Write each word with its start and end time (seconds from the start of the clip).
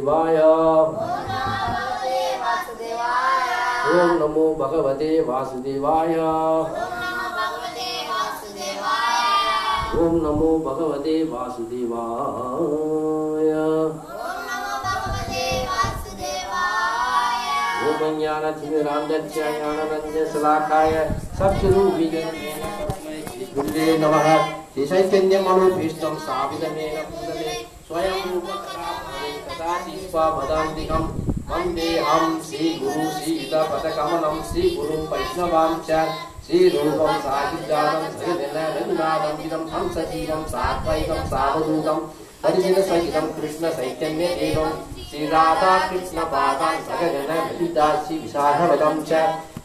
वासुदेवाय। 0.00 0.36
ओम 3.90 4.16
नमो 4.16 4.54
भगवते 4.54 5.22
वासुदेवाय। 5.22 6.14
ओम 9.98 10.16
नमो 10.16 10.58
भगवते 10.58 11.24
वासुदेवाय। 11.24 12.28
ओम 17.88 18.18
ज्ञान 18.18 18.44
नमः। 23.98 24.26
श्री 24.72 24.84
चैतन्यमनुपीष्टं 24.86 26.14
स्थापितमेन 26.18 26.94
स्वयं 27.86 28.18
रूपकः 28.34 28.71
रूपकथाभदान्तिकं 30.12 31.04
वन्देऽहं 31.50 32.32
श्रीगुरु 32.48 33.04
श्रीयुतपदकमलं 33.12 34.42
श्रीगुरुं 34.50 35.04
वैष्णवां 35.12 35.70
च 35.88 36.00
श्रीरूपं 36.46 37.20
साहिजातं 37.24 38.04
सगदिन 38.18 39.52
हंसजीवं 39.72 40.44
सात्वैकं 40.44 41.24
सावधूतं 41.26 41.98
परिजनसहितं 42.44 43.26
कृष्णचैतन्यदेवं 43.40 44.70
श्रीराधा 45.10 45.74
कृष्णपादान् 45.88 46.84
सगजन 46.88 47.32
ललिताश्री 47.32 48.18
विशाखवदं 48.18 49.04
च। 49.04 49.12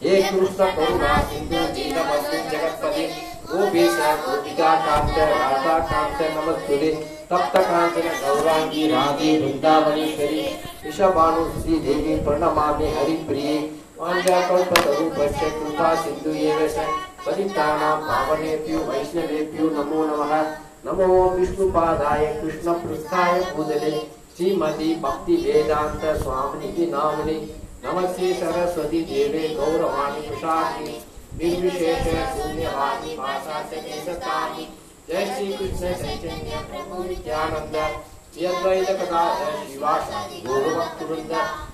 हे 0.03 0.21
कृष्णकरुणा, 0.23 1.17
सिन्धु 1.29 1.65
दीनमस्तु 1.75 2.37
जगत्पते। 2.51 3.26
गोपेश 3.57 3.97
गोपिका 3.99 4.75
कान्त 4.75 5.17
राधा 5.17 5.79
कान्त 5.79 6.17
नमस्तुते 6.21 6.91
तप्तकान्तन 7.29 8.01
गौराङ्गी 8.01 8.87
राधे 8.87 9.41
वृन्दावनेश्वरी 9.41 10.55
ऋषभानु 10.87 11.61
श्रीदेवी 11.61 12.15
प्रणमामि 12.25 12.87
हरिप्रिये। 12.87 13.71
वाञ्छाकल्पतरूपस्य 14.01 15.49
कृपा 15.49 15.95
सिन्धु 15.95 16.29
एव 16.29 16.67
च। 16.67 16.77
पतितानां 17.25 17.97
पावनेभ्यो, 17.97 18.79
वैष्णवेभ्यो 18.79 19.69
नमो 19.69 20.05
नमः। 20.05 20.43
नमो 20.85 21.29
विष्णुपादाय 21.29 22.25
कृष्णपृष्ठाय 22.25 23.39
भूतले। 23.55 23.99
श्रीमती 24.37 24.95
भक्ति 24.95 25.35
वेदांत 25.35 26.17
स्वामिनि 26.17 26.85
नामिनि। 26.85 27.61
नमस्ते 27.85 28.33
सरस्वती 28.33 29.01
देवे, 29.01 29.55
गौरवाणी 29.55 30.29
प्रसादी 30.29 31.01
निर्विशेष 31.37 32.03
शून्यवादी 32.07 33.17
भाषाच 33.17 33.69
केशकानि 33.73 34.77
जय 35.09 35.25
श्री 35.25 35.53
कृष्ण 35.53 35.93
चैतन्य 35.93 36.67
प्रभु 36.69 37.03
नित्यानंद 37.03 38.03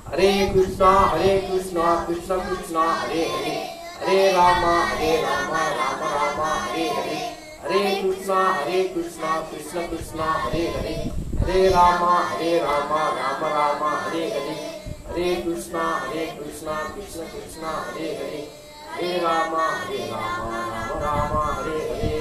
हरे 0.08 0.52
कृष्णा 0.53 1.00
हरे 1.00 1.39
कृष्णा, 1.39 2.06
कृष्ण 2.08 2.38
कृष्णा, 2.38 2.94
हरे 2.94 3.25
हरे। 3.25 3.69
हरे 4.00 4.31
राम 4.31 4.66
हरे 4.88 5.22
राम 5.22 5.53
राम 5.53 6.00
राम, 6.14 6.41
हरे 6.41 6.89
हरे। 6.89 7.34
हरे 7.64 7.95
कृष्णा 7.95 8.53
हरे 8.53 8.84
कृष्णा, 8.84 9.41
कृष्ण 9.41 9.88
कृष्णा, 9.88 10.23
हरे 10.23 10.67
हरे। 10.67 11.11
हरे 11.39 11.69
राम 11.69 12.03
हरे 12.03 12.59
राम 12.59 12.94
राम 12.94 13.45
राम, 13.45 14.08
हरे 14.08 14.25
हरे। 14.25 14.84
हरे 15.08 15.36
कृष्णा 15.36 16.02
हरे 16.03 16.25
कृष्णा, 16.25 16.73
कृष्ण 16.73 17.19
कृष्णा, 17.19 17.69
हरे 17.69 18.16
हरे। 18.16 18.62
ஹரே 18.94 19.11
ராமா 19.23 19.63
ஹரே 19.77 19.99
ராமா 20.11 20.59
ராமா 21.03 21.44
ஹரே 21.58 21.77
ஹரே. 21.89 22.11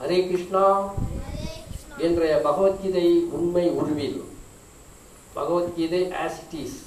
ஹரே 0.00 0.18
கிருஷ்ணா 0.28 0.62
இன்றைய 1.98 2.34
பகவத்கீதை 2.46 3.06
உண்மை 3.36 3.64
உருவில். 3.78 4.18
பகவத்கீதை 5.34 6.02
ஆசிட்டிஸ் 6.22 6.78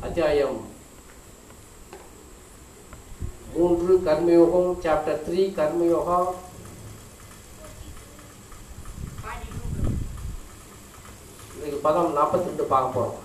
அத்தியாயம் 0.00 0.58
மூன்று 3.54 3.94
கர்மயோகம் 4.06 4.70
சாப்டர் 4.84 5.22
த்ரீ 5.26 5.42
கர்மயோகா. 5.58 6.20
இன்னைக்கு 11.54 11.80
பதம் 11.82 12.16
நாற்பத்தி 12.16 12.48
ரெண்டு 12.48 12.64
பார்க்க 12.66 12.94
போகிறோம் 12.94 13.18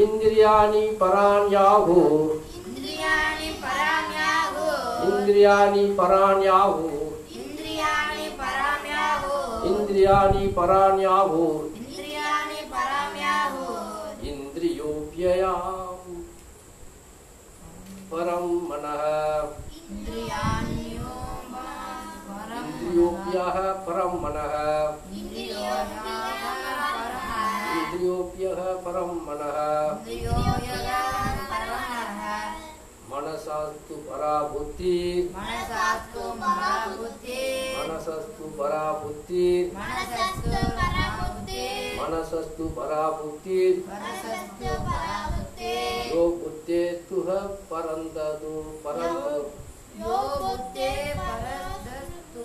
ఇంద్రియాణి 0.00 0.82
పరాణ్యాహు 1.00 1.98
ఇంద్రియాణి 2.68 3.48
పరాణ్యాహు 3.62 4.66
ఇంద్రియాణి 5.08 5.84
పరాణ్యాహు 5.98 6.84
ఇంద్రియాణి 7.40 8.26
పరాణ్యాహు 8.38 9.34
ఇంద్రియాణి 9.70 10.46
పరాణ్యాహు 10.58 11.44
ఇంద్రియాణి 11.80 12.60
పరాణ్యాహు 12.72 13.66
ఇంద్రియోవ్యయాం 14.30 15.98
పరం 18.12 18.46
మనః 18.68 19.02
ఇంద్రియాణ్యో 19.88 21.10
పరం 23.86 24.14
మనః 24.22 24.54
योग्य 28.04 28.54
परं 28.84 29.10
मन। 29.26 29.42
मनसस्तु 33.10 33.94
परा 33.94 34.42
बुद्धि। 34.42 34.98
मनसस्तु 35.36 36.22
परा 36.30 36.74
बुद्धि। 36.96 37.40
मनसस्तु 37.78 38.44
परा 38.58 38.92
बुद्धि। 38.92 39.70
मनसास्तु 42.00 42.68
परा 42.68 43.10
बुद्धि 43.10 43.60
यो 46.10 46.28
बुद्धेस्तु 46.28 47.20
ह 47.20 47.38
परन्तदु 47.70 48.52
यो 50.00 50.16
बुद्धे 50.42 50.90
परन्तदु 51.14 52.44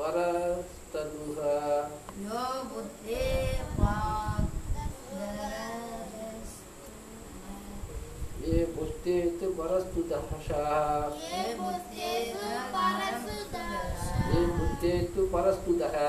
परस्तदुः 0.00 1.40
यो 2.24 2.42
बुद्धे 2.70 3.24
ये 8.48 8.58
बुद्धे 8.74 9.16
तु 9.38 9.46
परस्तु 9.56 10.02
दहशाः 10.10 10.76
ये 11.22 11.54
बुद्धे 11.60 12.12
तु 12.34 12.46
परस्तु 12.74 13.34
दहशाः 13.54 14.28
ये 14.34 14.40
बुद्धे 14.58 14.94
तु 15.14 15.22
परस्तु 15.34 15.72
दहः 15.80 16.06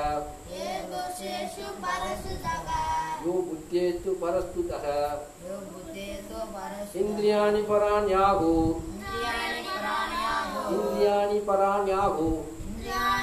ये 0.53 0.69
बुद्धेषु 0.91 1.67
परस्तु 1.85 2.33
दहः 2.45 3.25
यो 3.25 3.33
बुद्धे 3.47 3.85
तु 4.03 4.11
परस्तु 4.21 4.59
दहः 4.69 5.01
यो 5.49 5.57
बुद्धे 5.71 6.07
तु 6.29 6.37
परस्तु 6.53 6.95
इन्द्रियाणि 6.99 7.61
पराण्याहु। 7.71 8.51
इन्द्रियाणि 8.51 9.61
पराण्याहु। 9.71 10.59
इन्द्रियाणि 10.75 11.39
पराण्याहु। 11.49 12.27
इन्द्रियाणि 12.69 13.18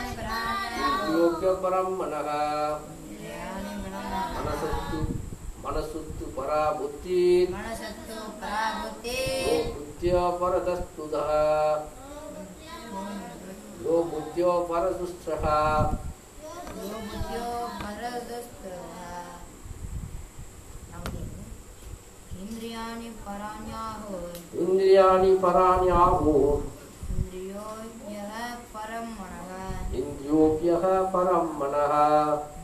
ಯೋಗ್ಯ 1.14 1.48
ಪರಂ 1.62 1.88
ಮನಃ 2.00 2.28
ಮನಸ್ಸತ್ತು 4.36 5.00
ಮನಸ್ಸತ್ತು 5.66 6.26
ಪರ 6.36 6.50
ಬುದ್ಧಿ 6.78 7.22
ಬುದ್ಧಿಯಪರದಸ್ತುಧ 9.76 11.14
यो 13.86 13.96
बुद्ध्यो 14.10 14.52
परदुष्टः 14.68 15.44
इन्द्रियाणि 22.42 23.10
पराण्याहो। 23.24 24.18
इन्द्रियाणि 24.62 25.32
पराण्याहो। 25.44 26.34
इन्द्रियो 27.12 27.66
यः 28.16 28.32
परं 28.74 29.06
मनः 29.18 29.45
इन्द्रियोऽप्यः 29.98 30.84
परं 31.14 31.46
मनः। 31.60 31.94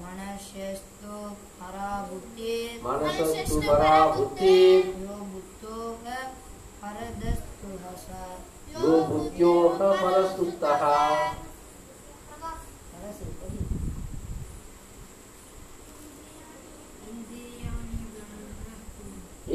मनस्यस्तु 0.02 1.18
परा 1.60 1.90
बुद्धिः 2.10 2.86
मनसस्तु 2.86 3.60
परा 3.68 3.94
बुद्धिः 4.16 4.88
यो 5.02 5.16
बुद्धो 5.32 5.76
परदस्तु 6.82 7.68
स 8.02 8.06
यो 8.74 9.00
बुद्ध्योः 9.08 9.78
परस्तुतः 10.02 10.84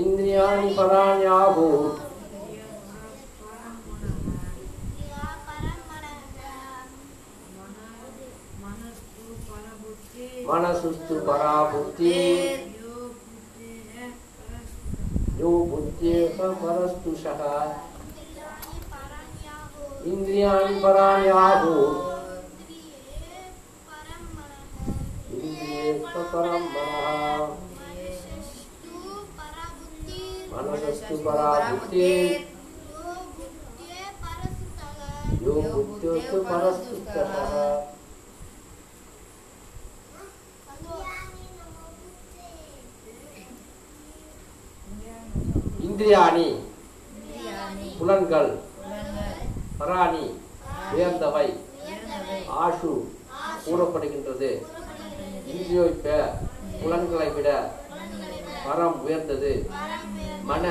इन्द्रियाणि 0.02 0.70
पराण्याहु 0.78 1.68
मनसुस्तु 10.48 11.16
परा 11.28 11.54
बुद्धि 11.72 12.12
यो 15.40 15.50
बुद्धेह 15.72 16.38
मनस्तु 16.62 17.16
सह 17.24 17.42
इन्द्रियाणि 20.12 20.80
पराणि 20.84 21.30
आहुः 21.40 22.06
इन्द्रियेः 25.38 26.16
मनसस्तु 30.54 31.18
परा 31.26 31.52
बुद्धिः 31.70 32.40
यो 35.44 35.62
बुद्ध्योस्तु 35.74 36.42
मनस्तुतः 36.50 37.97
இந்திரியாணி. 45.98 46.62
புலன்கள். 47.98 48.60
பராணி. 49.78 50.40
உயர்ந்தவை. 50.94 51.54
ஆஷு. 52.64 53.04
கூறப்படுகின்றது. 53.66 54.66
இந்திரியோய்ப்ப 55.48 56.30
புலன்களை 56.82 57.34
விட 57.34 57.74
பரம் 58.66 59.00
உயர்ந்தது. 59.00 59.70
மன. 60.44 60.68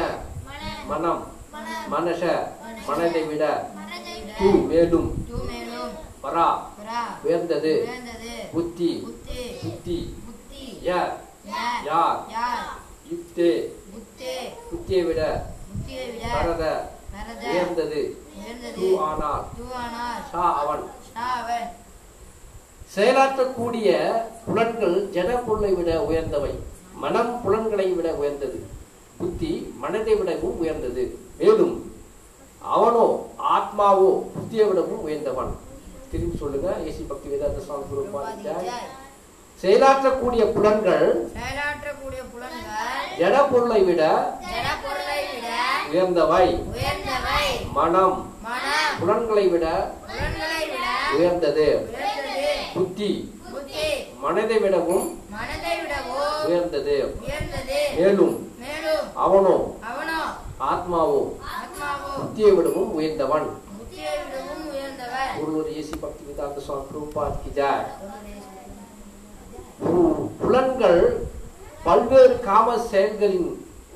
மனம். 0.86 1.32
மனச. 1.90 2.48
மனதை 2.86 3.22
விட 3.22 3.70
தூ 4.38 4.50
மேலும். 4.50 5.26
பரா 6.22 6.54
உயர்ந்தது. 7.22 7.88
புத்தி. 8.52 9.16
புத்தி. 9.62 10.14
ய. 10.84 11.12
யார். 11.84 12.24
யுக்தே 13.08 13.75
புத்தியை 14.86 15.06
விட 15.06 15.22
பரத 16.34 16.64
உயர்ந்தது 17.52 18.00
ஆனால் 19.06 19.42
அவன். 20.60 20.84
செயலாற்றக்கூடிய 22.94 23.88
புலன்கள் 24.44 24.94
ஜட 25.14 25.30
பொருளை 25.46 25.72
விட 25.78 25.90
உயர்ந்தவை. 26.10 26.52
மனம் 27.04 27.32
புலன்களை 27.44 27.86
விட 27.96 28.08
உயர்ந்தது. 28.20 28.58
புத்தி 29.18 29.50
மனதை 29.82 30.14
விடவும் 30.20 30.60
உயர்ந்தது. 30.62 31.04
மேலும் 31.40 31.74
அவனோ 32.76 33.06
ஆத்மாவோ 33.54 34.08
புத்தியை 34.36 34.66
விடவும் 34.70 35.02
உயர்ந்தவன். 35.08 35.52
திரும்பி 36.12 36.38
சொல்லுங்க. 36.44 36.68
ஏசி 36.88 37.02
பக்தி 37.10 37.28
வேதாந்த 37.34 37.64
சுவாமி 37.66 37.88
குரு. 37.90 38.04
செயலாற்றக்கூடிய 39.60 40.42
புலன்கள் 40.54 41.06
செயலாற்றக்கூடிய 41.34 42.22
புலன்கள் 42.32 43.04
ஜட 43.20 43.36
பொருளை 43.50 43.80
விட 43.88 44.02
ஜட 44.46 44.66
பொருளை 44.82 45.20
விட 45.28 45.46
உயர்ந்தவை. 45.90 46.46
உயர்ந்தவை. 46.72 47.42
மனம் 47.76 48.16
மனம் 48.46 48.96
புலன்களை 49.00 49.44
விட 49.52 49.66
புலன்களை 50.02 50.62
விட 50.72 50.86
உயர்ந்தது. 51.14 51.66
புத்தி 52.74 53.10
புத்தி 53.46 53.86
மனதை 54.22 54.58
விடவும் 54.64 55.06
மனதை 55.34 55.74
விடவோ 55.80 56.20
உயர்ந்தது. 56.46 56.96
உயர்ந்தது. 57.22 57.78
மேலும் 57.98 58.34
மேலும் 58.62 59.06
அவனோ 59.24 59.56
அவனோ 59.90 60.20
ஆத்மாவோ 60.70 61.22
ஆத்மாவோ 61.56 62.10
புத்தியை 62.18 62.52
விடவும் 62.58 62.92
உயர்ந்தவன். 62.98 63.48
புத்தியை 63.72 64.14
விடவும் 64.22 64.64
உயர்ந்தவர் 64.72 65.32
ஒருவர் 65.42 65.72
ஏசி 65.78 65.96
பக்தி 66.04 66.22
வேதாந்த 66.28 66.60
சுவாமி 66.66 66.86
பிரபுபாத் 66.90 67.40
கி 67.44 67.52
ஜெய். 67.58 67.84
புலன்கள் 70.40 71.00
பல்வேறு 71.86 72.34
காம 72.48 72.76
செயல்களின் 72.90 73.50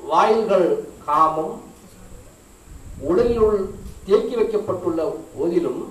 வாயில்கள் 0.09 0.69
காமம் 1.07 1.53
உடலினுள் 3.09 3.59
தேக்கி 4.07 4.35
வைக்கப்பட்டுள்ள 4.39 5.01
போதிலும் 5.35 5.81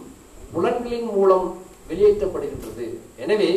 புலன்களின் 0.53 1.11
மூலம் 1.17 1.49
வெளியேற்றப்படுகின்றது. 1.89 2.87
எனவே 3.23 3.51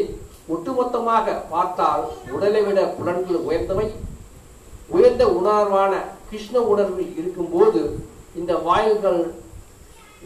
ஒட்டுமொத்தமாக 0.54 1.36
பார்த்தால் 1.54 2.04
உடலை 2.36 2.62
விட 2.68 2.80
புலன்கள் 2.98 3.46
உயர்ந்தவை. 3.48 3.88
உயர்ந்த 4.96 5.24
உணர்வான 5.38 5.94
கிருஷ்ண 6.30 6.56
உணர்வில் 6.74 7.14
இருக்கும்போது 7.20 7.82
இந்த 8.40 8.54
வாயில்கள் 8.68 9.22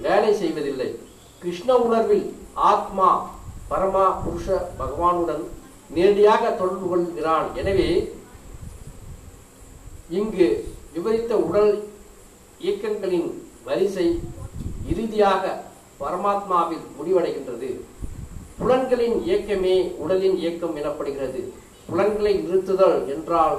வேலை 0.06 0.32
செய்வதில்லை. 0.42 0.90
கிருஷ்ண 1.44 1.70
உணர்வில் 1.86 2.26
ஆத்மா 2.72 3.10
பரமா 3.70 4.06
புருஷ 4.24 4.48
பகவானுடன் 4.80 5.46
நேரடியாக 5.96 6.44
தொடர்பு 6.62 6.88
கொள்கிறான். 6.90 7.48
எனவே 7.60 7.90
இங்கு 10.20 10.48
விவரித்த 10.94 11.34
உடல் 11.48 11.72
இயக்கங்களின் 12.66 13.30
வரிசை 13.68 14.08
இறுதியாக 14.92 15.44
பரமாத்மாவில் 16.02 16.86
முடிவடைகின்றது. 16.98 17.70
புலன்களின் 18.60 19.18
இயக்கமே 19.28 19.76
உடலின் 20.04 20.38
இயக்கம் 20.44 20.78
எனப்படுகிறது. 20.82 21.42
புலன்களை 21.90 22.34
நிறுத்துதல் 22.44 22.98
என்றால் 23.14 23.58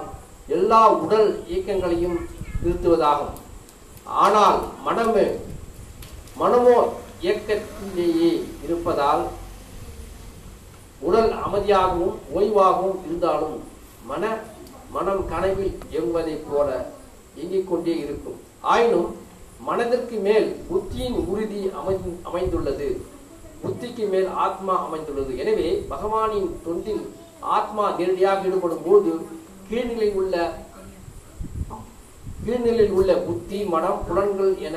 எல்லா 0.56 0.80
உடல் 1.04 1.28
இயக்கங்களையும் 1.50 2.18
நிறுத்துவதாகும். 2.62 3.34
ஆனால் 4.24 4.60
மனமே 4.86 5.26
மனமோ 6.40 6.78
இயக்கத்திலேயே 7.24 8.32
இருப்பதால் 8.66 9.22
உடல் 11.06 11.32
அமைதியாகவும் 11.46 12.16
ஓய்வாகவும் 12.36 13.00
இருந்தாலும் 13.06 13.58
மன 14.10 14.24
மனம் 14.94 15.22
கனவில் 15.30 15.74
எங்குவதைப் 15.98 16.46
போல 16.50 16.68
இயங்கிக் 17.36 17.68
கொண்டே 17.70 17.94
இருக்கும். 18.04 18.38
ஆயினும் 18.72 19.10
மனதிற்கு 19.68 20.16
மேல் 20.26 20.48
புத்தியின் 20.70 21.18
உறுதி 21.30 21.60
அமைந்து 21.80 22.10
அமைந்துள்ளது. 22.28 22.88
புத்திக்கு 23.62 24.04
மேல் 24.12 24.28
ஆத்மா 24.46 24.74
அமைந்துள்ளது. 24.86 25.32
எனவே 25.42 25.68
பகவானின் 25.92 26.50
தொண்டில் 26.66 27.04
ஆத்மா 27.56 27.84
நேரடியாக 27.98 28.46
ஈடுபடும் 28.48 28.84
போது 28.86 29.12
கீழ்நிலையில் 29.70 30.18
உள்ள 30.22 30.36
கீழ்நிலையில் 32.44 32.94
உள்ள 32.98 33.12
புத்தி 33.28 33.58
மனம் 33.74 34.04
புலன்கள் 34.08 34.54
என 34.68 34.76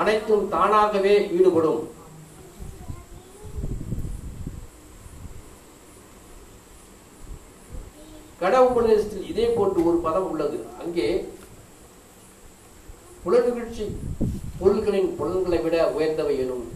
அனைத்தும் 0.00 0.44
தானாகவே 0.54 1.14
ஈடுபடும். 1.36 1.82
கட 8.40 8.54
உபநிஷத்தில் 8.66 9.28
இதே 9.30 9.46
போன்று 9.56 9.80
ஒரு 9.88 9.98
பதம் 10.06 10.28
உள்ளது. 10.32 10.58
அங்கே 10.82 11.06
புலநிகழ்ச்சி 13.22 13.84
பொருள்களின் 14.60 15.08
புலன்களை 15.18 15.58
விட 15.64 15.76
உயர்ந்தவை 15.96 16.34
எனும் 16.44 16.66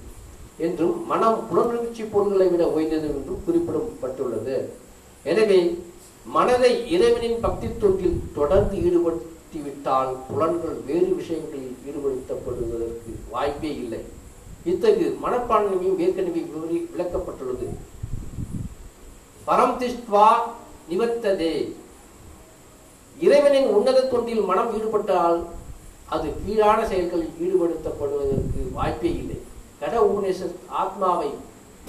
என்றும் 0.66 0.96
மனம் 1.10 1.38
புலநிகழ்ச்சி 1.50 2.02
பொருள்களை 2.14 2.46
விட 2.52 2.64
உயர்ந்தது 2.76 3.06
என்றும் 3.12 3.44
குறிப்பிடப்பட்டுள்ளது. 3.46 4.56
எனவே 5.32 5.60
மனதை 6.36 6.72
இறைவனின் 6.94 7.38
பக்தி 7.44 7.68
தொண்டில் 7.82 8.18
தொடர்ந்து 8.38 8.76
ஈடுபடுத்திவிட்டால் 8.86 10.10
புலன்கள் 10.28 10.76
வேறு 10.88 11.10
விஷயங்களில் 11.20 11.78
ஈடுபடுத்தப்படுவதற்கு 11.88 13.12
வாய்ப்பே 13.34 13.72
இல்லை. 13.84 14.02
இத்தகு 14.72 15.06
மனப்பான்மையும் 15.24 16.00
ஏற்கனவே 16.06 16.42
விவரி 16.50 16.78
விளக்கப்பட்டுள்ளது. 16.92 17.68
பரம் 19.46 19.78
திஷ்ட்வா 19.80 20.26
நிவர்த்ததே 20.92 21.54
இறைவனின் 23.18 23.68
உன்னத 23.76 24.00
தொண்டில் 24.12 24.44
மனம் 24.50 24.70
ஈடுபட்டால் 24.76 25.38
அது 26.14 26.28
கீழான 26.44 26.78
செயல்களில் 26.90 27.36
ஈடுபடுத்தப்படுவதற்கு 27.44 28.60
வாய்ப்பே 28.76 29.10
இல்லை. 29.22 29.38
கட 29.80 29.94
உபநேச 30.08 30.40
ஆத்மாவை 30.82 31.30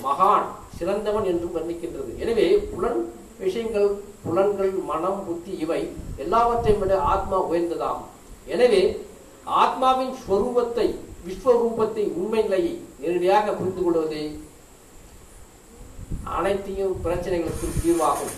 மகான் 0.05 0.48
சிறந்தவன் 0.77 1.27
என்றும் 1.31 1.55
வர்ணிக்கின்றது. 1.57 2.12
எனவே 2.24 2.45
புலன் 2.72 3.01
விஷயங்கள் 3.41 3.89
புலன்கள் 4.24 4.74
மனம் 4.91 5.19
புத்தி 5.27 5.53
இவை 5.63 5.81
எல்லாவற்றையும் 6.24 6.81
விட 6.83 6.93
ஆத்மா 7.13 7.38
உயர்ந்ததாகும் 7.50 8.10
எனவே 8.53 8.81
ஆத்மாவின் 9.62 10.13
ஸ்வரூபத்தை 10.22 10.88
விஸ்வரூபத்தை 11.25 12.03
உண்மை 12.19 12.41
நிலையை 12.45 12.74
நேரடியாக 13.01 13.53
புரிந்து 13.60 13.81
கொள்வதே 13.83 14.24
அனைத்தையும் 16.38 16.95
பிரச்சனைகளுக்கு 17.05 17.67
தீர்வாகும். 17.83 18.33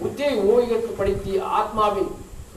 புத்தியை 0.00 0.34
ஓய்வுபடுத்தி 0.52 1.32
ஆத்மாவின் 1.58 2.10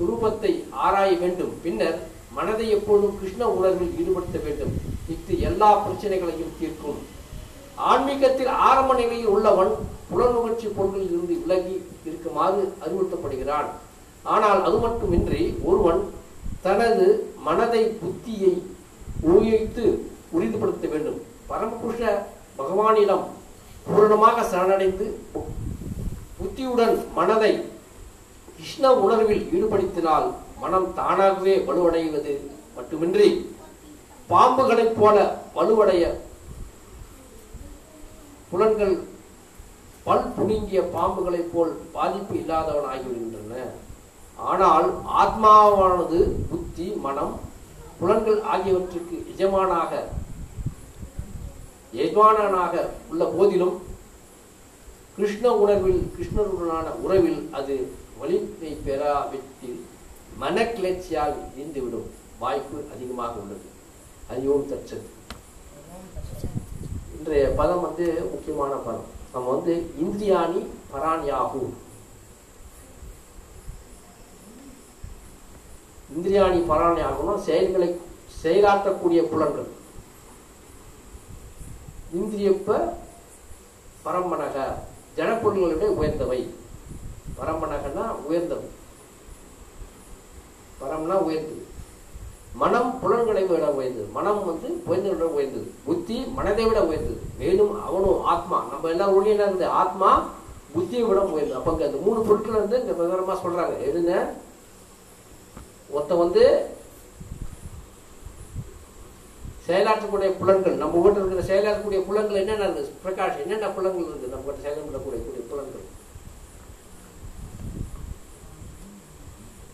ரூபத்தை 0.08 0.52
ஆராய 0.86 1.12
வேண்டும். 1.24 1.54
பின்னர் 1.64 2.00
மனதை 2.38 2.66
எப்பொழுதும் 2.76 3.18
கிருஷ்ண 3.20 3.44
உணர்வில் 3.58 3.94
ஈடுபடுத்த 4.00 4.38
வேண்டும். 4.46 4.74
இது 5.14 5.36
எல்லா 5.50 5.70
பிரச்சனைகளையும் 5.84 6.56
தீர்க்கும். 6.60 7.00
ஆன்மீகத்தில் 7.92 8.52
ஆரம்ப 8.68 8.92
நிலையில் 9.02 9.32
உள்ளவன் 9.36 9.72
புலநுகர்ச்சி 10.10 10.68
பொருள்களில் 10.76 11.14
இருந்து 11.14 11.36
விலகி 11.44 11.76
இருக்குமாறு 12.08 12.62
அறிவுறுத்தப்படுகிறான். 12.84 13.70
ஆனால் 14.36 14.60
அது 14.68 14.78
மட்டுமின்றி 14.86 15.42
ஒருவன் 15.70 16.02
தனது 16.66 17.08
மனதை 17.48 17.84
புத்தியை 18.02 18.54
ஊகித்து 19.34 19.86
உறுதிப்படுத்த 20.36 20.88
வேண்டும். 20.94 21.20
பரமபுருஷ 21.50 22.02
பகவானிடம் 22.60 23.26
பூரணமாக 23.88 24.46
சரணடைந்து 24.52 25.06
புத்தியுடன் 26.38 26.96
மனதை 27.14 27.52
கிருஷ்ண 28.50 28.92
உணர்வில் 29.00 29.44
ஈடுபடுத்தினால் 29.52 30.28
மனம் 30.60 30.88
தானாகவே 30.94 31.56
வலுவடைவது 31.66 32.34
மட்டுமின்றி 32.76 33.30
பாம்புகளைப் 34.30 34.98
போல 35.00 35.18
வலுவடைய 35.56 36.04
புலன்கள் 38.52 38.96
பல் 40.06 40.28
புடுங்கிய 40.36 40.82
பாம்புகளைப் 40.92 41.52
போல் 41.54 41.74
பாதிப்பு 41.94 42.34
இல்லாதவன் 42.36 42.90
ஆகிவிடுகின்றன 42.90 43.64
ஆனால் 44.40 44.88
ஆத்மாவானது 45.22 46.20
புத்தி 46.50 46.88
மனம் 47.06 47.34
புலன்கள் 48.00 48.40
ஆகியவற்றுக்கு 48.46 49.18
எஜமானாக 49.32 49.92
எஜமானனாக 51.98 52.74
உள்ள 53.10 53.26
போதிலும் 53.30 53.76
கிருஷ்ண 55.18 55.52
உணர்வில் 55.56 56.02
கிருஷ்ணருடனான 56.16 56.88
உறவில் 57.06 57.50
அது 57.52 57.76
வலிமை 58.20 58.72
பெறாவிட்டில் 58.86 59.80
மனக்கிளர்ச்சியால் 60.42 61.38
நீந்துவிடும் 61.58 62.10
வாய்ப்பு 62.40 62.84
அதிகமாக 62.94 63.40
உள்ளது. 63.40 63.68
அறிவோம் 64.28 64.68
தச்சது. 64.72 65.08
இன்றைய 67.18 67.54
பதம் 67.58 67.82
வந்து 67.82 68.06
முக்கியமான 68.32 68.76
பதம். 68.76 69.08
நம்ம 69.34 69.50
வந்து 69.50 69.74
இந்திரியாணி 70.02 70.60
பராணியாகு. 70.94 71.64
இந்திரியாணி 76.18 76.60
பரான்யாகுனா 76.74 77.38
செயல்களை 77.38 77.90
செயலாற்றக்கூடிய 78.44 79.24
புலன்கள். 79.24 79.72
இந்திரியப்ப 82.20 82.78
பரம்பனக. 84.06 84.68
ஜனப்பொருள்களை 85.18 85.78
விட 85.78 85.90
உயர்ந்தவை. 85.92 86.50
பரம்பனகன்னா 87.40 88.12
உயர்ந்தவை. 88.30 88.68
பரம்னா 90.82 91.14
உயர்ந்தது. 91.14 91.66
மனம் 92.54 93.00
புலன்களை 93.00 93.46
விட 93.46 93.66
உயர்ந்தது. 93.72 94.08
மனம் 94.08 94.46
வந்து 94.46 94.68
புயர்ந்ததை 94.68 95.10
விட 95.10 95.26
உயர்ந்தது. 95.26 95.72
புத்தி 95.86 96.26
மனதை 96.26 96.66
விட 96.66 96.86
உயர்ந்தது. 96.86 97.20
மேலும் 97.40 97.86
அவனும் 97.86 98.24
ஆத்மா. 98.24 98.66
நம்ம 98.72 98.90
எல்லாம் 98.90 99.16
ஒளி 99.16 99.30
இருந்த 99.30 99.70
ஆத்மா 99.70 100.30
புத்தியை 100.76 101.08
விட 101.08 101.22
உயர்ந்தது. 101.22 101.56
அப்போ 101.56 101.72
அந்த 101.72 101.98
மூணு 102.04 102.22
பொருட்கள் 102.22 102.60
வந்து 102.60 102.80
இங்க 102.80 102.92
விவரமாக 102.92 103.48
சொல்றாங்க. 103.48 103.80
எழுந்த 103.80 104.34
ஒருத்த 105.96 106.18
வந்து 106.18 106.76
செயலாற்றக்கூடிய 109.68 110.30
புலன்கள் 110.40 110.76
நம்ம 110.82 111.00
வீட்டில் 111.04 111.26
இருக்கிற 111.26 111.48
செயலாற்றக்கூடிய 111.48 112.00
புலன்கள் 112.10 112.42
என்னென்ன 112.42 112.68
இருக்கு 112.68 113.00
பிரகாஷ் 113.06 113.42
என்னென்ன 113.44 113.70
புலன்கள் 113.78 114.10
இருக்கு 114.10 114.34
நம்ம 114.34 114.52
கிட்ட 114.52 114.62
செயல்படக்கூடிய 114.68 115.22
கூடிய 115.26 115.44
புலன்கள். 115.50 115.86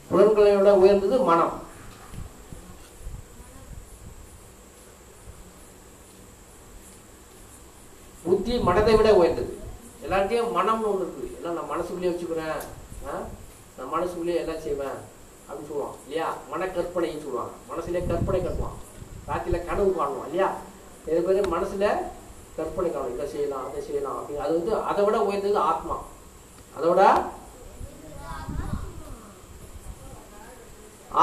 புலன்களை 0.10 0.56
விட 0.56 0.72
உயர்ந்தது 0.76 1.18
மனம். 1.30 1.62
புத்தி 8.24 8.60
மனதை 8.60 8.96
விட 8.96 9.10
உயர்ந்தது. 9.16 9.52
எல்லார்ட்டையும் 10.04 10.54
மனம்னு 10.58 10.90
ஒன்று 10.92 11.06
இருக்குது 11.08 11.36
எல்லாம் 11.38 11.56
நான் 11.60 11.72
மனசுக்குள்ளேயே 11.74 12.14
வச்சுக்கிறேன். 12.14 12.62
நான் 13.78 13.94
மனசுக்குள்ளேயே 13.96 14.40
எல்லாம் 14.40 14.62
செய்வேன். 14.62 14.98
அப்படின்னு 15.48 15.70
சொல்லுவான். 15.70 15.96
இல்லையா? 16.04 16.30
மன 16.50 16.66
கற்பனைன்னு 16.66 17.26
சொல்லுவாங்க. 17.26 17.54
மனசுலேயே 17.70 18.08
கற்பனை 18.08 18.42
கட்டுவான். 18.42 18.80
ராத்திரியில் 19.28 19.66
கனவு 19.68 19.92
காணுவான் 19.98 20.28
இல்லையா? 20.30 20.50
நிறைய 21.06 21.22
பேர் 21.28 21.54
மனசுல 21.54 21.86
கற்பனை 22.58 22.90
காணும் 22.92 23.14
இதை 23.14 23.28
செய்யலாம் 23.34 23.68
அதை 23.68 23.82
செய்யலாம் 23.86 24.18
அப்படின்னு. 24.18 24.44
அது 24.46 24.54
வந்து 24.58 24.74
அதை 24.90 25.04
விட 25.06 25.18
உயர்ந்தது 25.30 25.58
ஆத்மா. 25.72 25.96
அதை 26.76 26.90
விட 26.90 27.04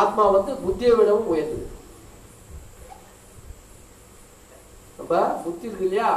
ஆத்மா 0.00 0.25
வந்து 0.37 0.52
புத்தியை 0.64 0.92
விடவும் 0.97 1.30
உயர்ந்தது. 1.33 1.66
நம்ம 4.99 5.23
புத்தி 5.45 5.69
இருக்கு 5.69 5.88
இல்லையா? 5.88 6.11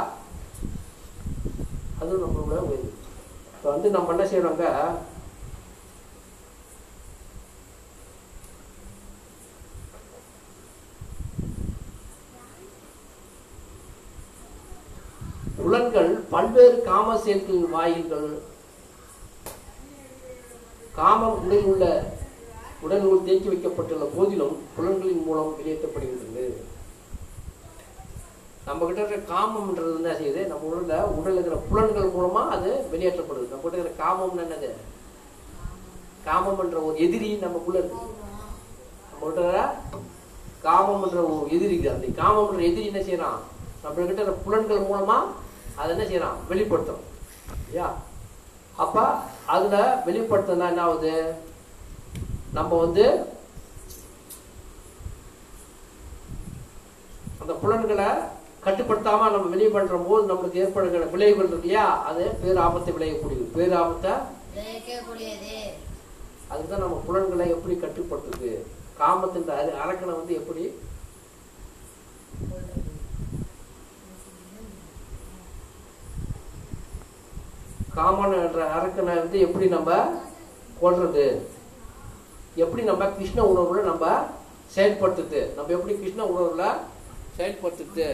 அதுவும் 2.00 2.24
நம்மளோட 2.24 2.60
உயர்ந்தது. 2.68 2.92
இப்போ 3.56 3.68
வந்து 3.74 3.90
நம்ம 3.90 4.14
என்ன 4.14 4.24
செய்யறோங்க 4.30 4.68
புலன்கள் 15.58 16.10
பல்வேறு 16.64 16.84
காம 16.90 17.14
செயல்களின் 17.22 17.72
வாயில்கள். 17.72 18.28
காமம் 20.98 21.34
உடலில் 21.38 21.66
உள்ள 21.70 21.84
உடலுக்குள் 22.84 23.26
தேக்கி 23.26 23.48
வைக்கப்பட்டுள்ள 23.50 24.06
போதிலும் 24.14 24.54
புலன்களின் 24.76 25.26
மூலம் 25.26 25.50
வெளியேற்றப்படுகின்றது. 25.58 26.44
நம்ம 28.68 28.80
கிட்ட 28.86 29.00
இருக்கிற 29.02 29.20
காமம்ன்றது 29.34 29.92
என்ன 30.00 30.14
செய்யுது? 30.20 30.40
நம்ம 30.52 30.70
உடல்ல 30.70 31.02
உடல் 31.18 31.36
இருக்கிற 31.36 31.58
புலன்கள் 31.68 32.14
மூலமா 32.16 32.42
அது 32.56 32.70
வெளியேற்றப்படுது. 32.92 33.46
நம்ம 33.52 33.64
கிட்ட 33.66 33.76
இருக்கிற 33.76 33.96
காமம்னு 34.04 34.44
என்னது? 34.46 34.72
காமம்ன்ற 36.30 36.82
ஒரு 36.88 36.96
எதிரி 37.06 37.30
நமக்குள்ள 37.46 37.78
இருக்கு. 37.84 38.02
நம்ம 39.10 39.22
கிட்ட 39.26 39.40
இருக்கிற 39.40 39.70
காமம்ன்ற 40.68 41.18
ஒரு 41.30 41.46
எதிரி 41.56 41.74
இருக்கு 41.76 41.96
அந்த 41.96 42.22
காமம்ன்ற 42.22 42.68
எதிரி 42.72 42.86
என்ன 42.92 43.02
செய்யறான் 43.08 43.40
நம்ம 43.82 43.96
கிட்ட 43.96 44.20
இருக்கிற 44.20 44.38
புலன்கள் 44.46 44.88
மூலமா 44.90 45.18
அதை 45.76 45.90
என்ன 45.90 46.04
செய்யறான்? 46.04 46.38
வெளிப்படுத்தும் 46.48 47.02
இல்லையா? 47.58 47.88
அப்ப 48.76 48.96
அதுல 49.46 49.76
வெளிப்படுத்தினா 50.06 50.68
என்ன 50.68 50.82
ஆகுது? 50.82 51.14
நம்ம 52.52 52.78
வந்து 52.78 53.04
அந்த 57.40 57.52
புலன்களை 57.54 58.08
கட்டுப்படுத்தாம 58.64 59.30
நம்ம 59.30 59.48
வெளியே 59.48 59.68
பண்ற 59.68 59.96
போது 60.02 60.28
நம்மளுக்கு 60.28 60.60
ஏற்படுகிற 60.60 61.06
விளைவுகள் 61.06 61.42
இருக்கு 61.44 61.60
இல்லையா? 61.62 61.86
அது 62.04 62.22
பேர் 62.42 62.58
ஆபத்தை 62.58 62.92
விளையக்கூடியது. 62.94 63.46
பேர் 63.54 63.74
ஆபத்தை 63.74 64.12
விளைவிக்கக்கூடியது 64.50 65.56
அதுக்கு 66.50 66.70
தான் 66.70 66.82
நம்ம 66.82 66.96
புலன்களை 67.04 67.46
எப்படி 67.50 67.74
கட்டுப்படுத்துது 67.76 68.50
காமத்தின் 68.98 69.46
அர- 69.54 69.78
அரக்கனை 69.82 70.12
வந்து 70.14 70.34
எப்படி 70.34 70.64
காமன் 77.94 78.38
என்ற 78.38 78.60
அரக்கனை 78.76 79.12
வந்து 79.16 79.38
எப்படி 79.40 79.66
நம்ம 79.68 79.90
கொள்றது 80.80 81.26
எப்படி 82.56 82.82
நம்ம 82.84 83.04
கிருஷ்ண 83.12 83.40
உணர்வுல 83.50 83.82
நம்ம 83.84 84.06
செயல்படுத்துது 84.74 85.40
நம்ம 85.56 85.72
எப்படி 85.76 85.94
கிருஷ்ண 85.96 86.22
உணர்வுல 86.30 86.64
செயல்படுத்துது 87.36 88.08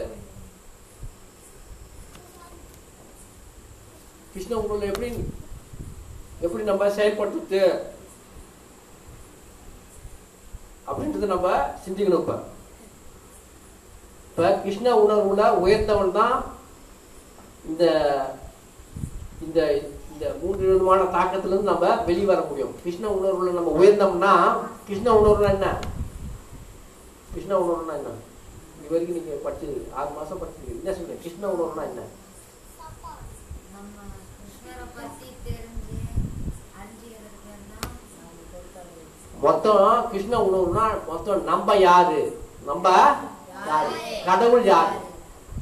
கிருஷ்ண 4.33 4.53
உணர்வுல 4.57 4.91
எப்படி 4.91 5.09
எப்படி 6.41 6.63
நம்ம 6.63 6.83
செயல்படுத்துது 6.95 7.63
அப்படின்றத 10.87 11.27
நம்ம 11.27 11.49
சிந்திக்கணும் 11.83 12.21
இப்போ. 12.21 12.35
இப்ப 14.29 14.49
கிருஷ்ண 14.63 14.87
உணர்வுல 15.01 15.43
உயர்ந்தவன் 15.61 16.17
தான் 16.17 16.35
இந்த 17.65 17.83
இந்த 19.45 19.59
இந்த 20.13 20.25
மூன்று 20.41 20.63
விதமான 20.69 21.03
தாக்கத்துல 21.15 21.53
இருந்து 21.53 21.71
நம்ம 21.71 21.85
வெளிவர 22.07 22.35
வர 22.37 22.47
முடியும். 22.49 22.73
கிருஷ்ண 22.83 23.05
உணர்வுல 23.17 23.53
நம்ம 23.57 23.71
உயர்ந்தோம்னா 23.79 24.33
கிருஷ்ண 24.87 25.07
உணர்வுனா 25.19 25.49
என்ன? 25.57 25.69
கிருஷ்ண 27.33 27.53
உணர்வுனா 27.63 27.93
என்ன? 27.99 28.11
இது 28.77 28.91
வரைக்கும் 28.93 29.17
நீங்க 29.17 29.37
படிச்சு 29.45 29.67
ஆறு 29.99 30.09
மாசம் 30.17 30.39
படிச்சிருக்கீங்க 30.41 30.81
என்ன 30.81 30.93
சொல்றீங்க? 30.97 31.21
கிருஷ்ண 31.23 31.47
உணர்வுனா 31.55 31.85
என்ன? 31.91 32.01
மொத்தம் 39.41 40.09
கிருஷ்ண 40.11 40.35
உணர்வுனா 40.47 40.85
மொத்தம் 41.07 41.43
நம்ம 41.43 41.75
யாரு? 41.75 42.19
நம்ம 42.65 42.85
யாரு? 43.69 43.93
கடவுள் 44.25 44.65
யாரு? 44.65 44.97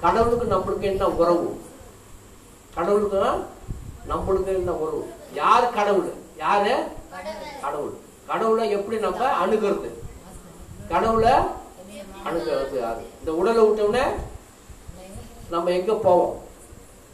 கடவுளுக்கு 0.02 0.46
நம்மளுக்கு 0.56 0.90
என்ன 0.92 1.08
உறவு? 1.22 1.48
கடவுளுக்கு 2.76 3.22
நம்மளுக்கு 4.08 4.46
என்ன 4.46 4.72
உறவு 4.72 5.14
யார் 5.34 5.74
கடவுள்? 5.74 6.14
யாரு? 6.38 6.84
கடவுள். 7.12 7.60
கடவுள். 7.62 7.94
கடவுளை 8.28 8.70
எப்படி 8.70 9.00
நம்ம 9.00 9.46
அணுகிறது? 9.46 9.90
கடவுளை 10.90 11.32
அணுகிறது 12.26 12.80
யாரு? 12.80 13.08
இந்த 13.20 13.34
உடலை 13.34 13.64
விட்டோம்னா 13.64 14.04
நம்ம 15.50 15.70
எங்க 15.70 15.94
போவோம்? 15.94 16.48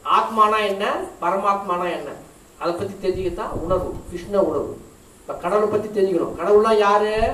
ஆத்மானா 0.04 0.66
என்ன? 0.66 0.94
பரமாத்மானா 1.22 1.92
என்ன? 1.92 2.12
அதை 2.60 2.74
பத்தி 2.74 3.10
தெரிஞ்சுக்கத்தான் 3.10 3.50
உணர்வு 3.50 3.96
கிருஷ்ண 4.10 4.42
உணர்வு. 4.42 4.82
இப்ப 5.22 5.34
கடவுளை 5.34 5.70
பத்தி 5.70 6.02
தெரிஞ்சுக்கணும். 6.02 6.36
கடவுள்னா 6.40 6.78
யாரு? 6.78 7.34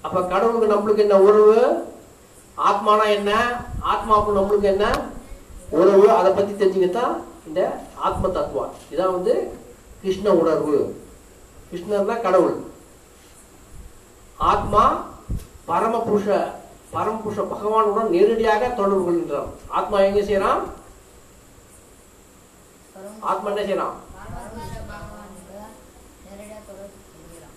அப்ப 0.00 0.22
கடவுளுக்கு 0.22 0.74
நம்மளுக்கு 0.74 0.98
என்ன 0.98 1.18
உறவு? 1.18 1.88
ஆத்மானா 2.56 3.08
என்ன? 3.08 3.60
ஆத்மாவுக்கு 3.92 4.36
நம்மளுக்கு 4.36 4.62
என்ன? 4.62 5.10
உணர்வு 5.76 6.06
அதை 6.18 6.30
பத்தி 6.32 6.52
தெரிஞ்சுக்கத்தான் 6.52 7.14
இந்த 7.48 7.60
ஆத்ம 8.06 8.28
தத்துவா 8.36 8.64
இதான் 8.92 9.14
வந்து 9.16 9.34
கிருஷ்ண 10.02 10.28
உணர்வு. 10.40 10.76
கிருஷ்ணர் 11.70 12.10
தான் 12.10 12.24
கடவுள். 12.26 12.56
ஆத்மா 14.52 14.82
பரமபுருஷ 15.70 16.26
பரமபுருஷ 16.94 17.40
பகவானுடன் 17.52 18.12
நேரடியாக 18.14 18.62
தொடர்பு 18.78 19.02
கொள்கின்றான். 19.06 19.50
ஆத்மா 19.78 19.96
எங்க 20.08 20.20
செய்யறான் 20.28 20.62
ஆத்மா 23.30 23.48
என்ன 23.52 23.62
செய்யறான் 23.68 23.96
நேரடியா 26.26 26.58
தொடர்பு 26.70 26.96
கொள்கிறான். 27.12 27.56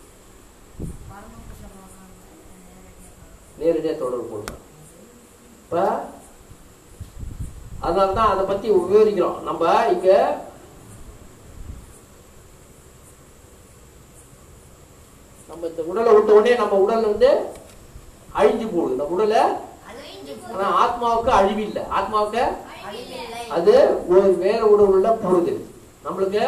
நேரடியாக 3.59 3.97
தொடர்பு 4.03 4.27
கொள்றான். 4.33 4.61
இப்ப 5.63 5.83
அதனால 7.85 8.13
தான் 8.17 8.31
அதை 8.33 8.43
பத்தி 8.49 8.67
விவரிக்கிறோம். 8.75 9.39
நம்ம 9.47 9.63
இங்க 9.93 10.09
நம்ம 15.49 15.67
இந்த 15.71 15.81
உடலை 15.91 16.11
விட்ட 16.15 16.31
உடனே 16.37 16.53
நம்ம 16.61 16.77
உடல் 16.85 17.09
வந்து 17.11 17.29
அழிஞ்சு 18.39 18.67
போகுது. 18.73 18.99
நம்ம 18.99 19.15
உடலை 19.17 19.41
ஆனா 20.53 20.67
ஆத்மாவுக்கு 20.83 21.31
அழிவு 21.39 21.61
இல்லை 21.67 21.83
ஆத்மாவுக்கு. 21.97 22.43
அது 23.57 23.73
ஒரு 24.13 24.27
வேற 24.43 24.59
உடவுல 24.73 25.09
போகுது 25.23 25.53
நம்மளுக்கு 26.05 26.43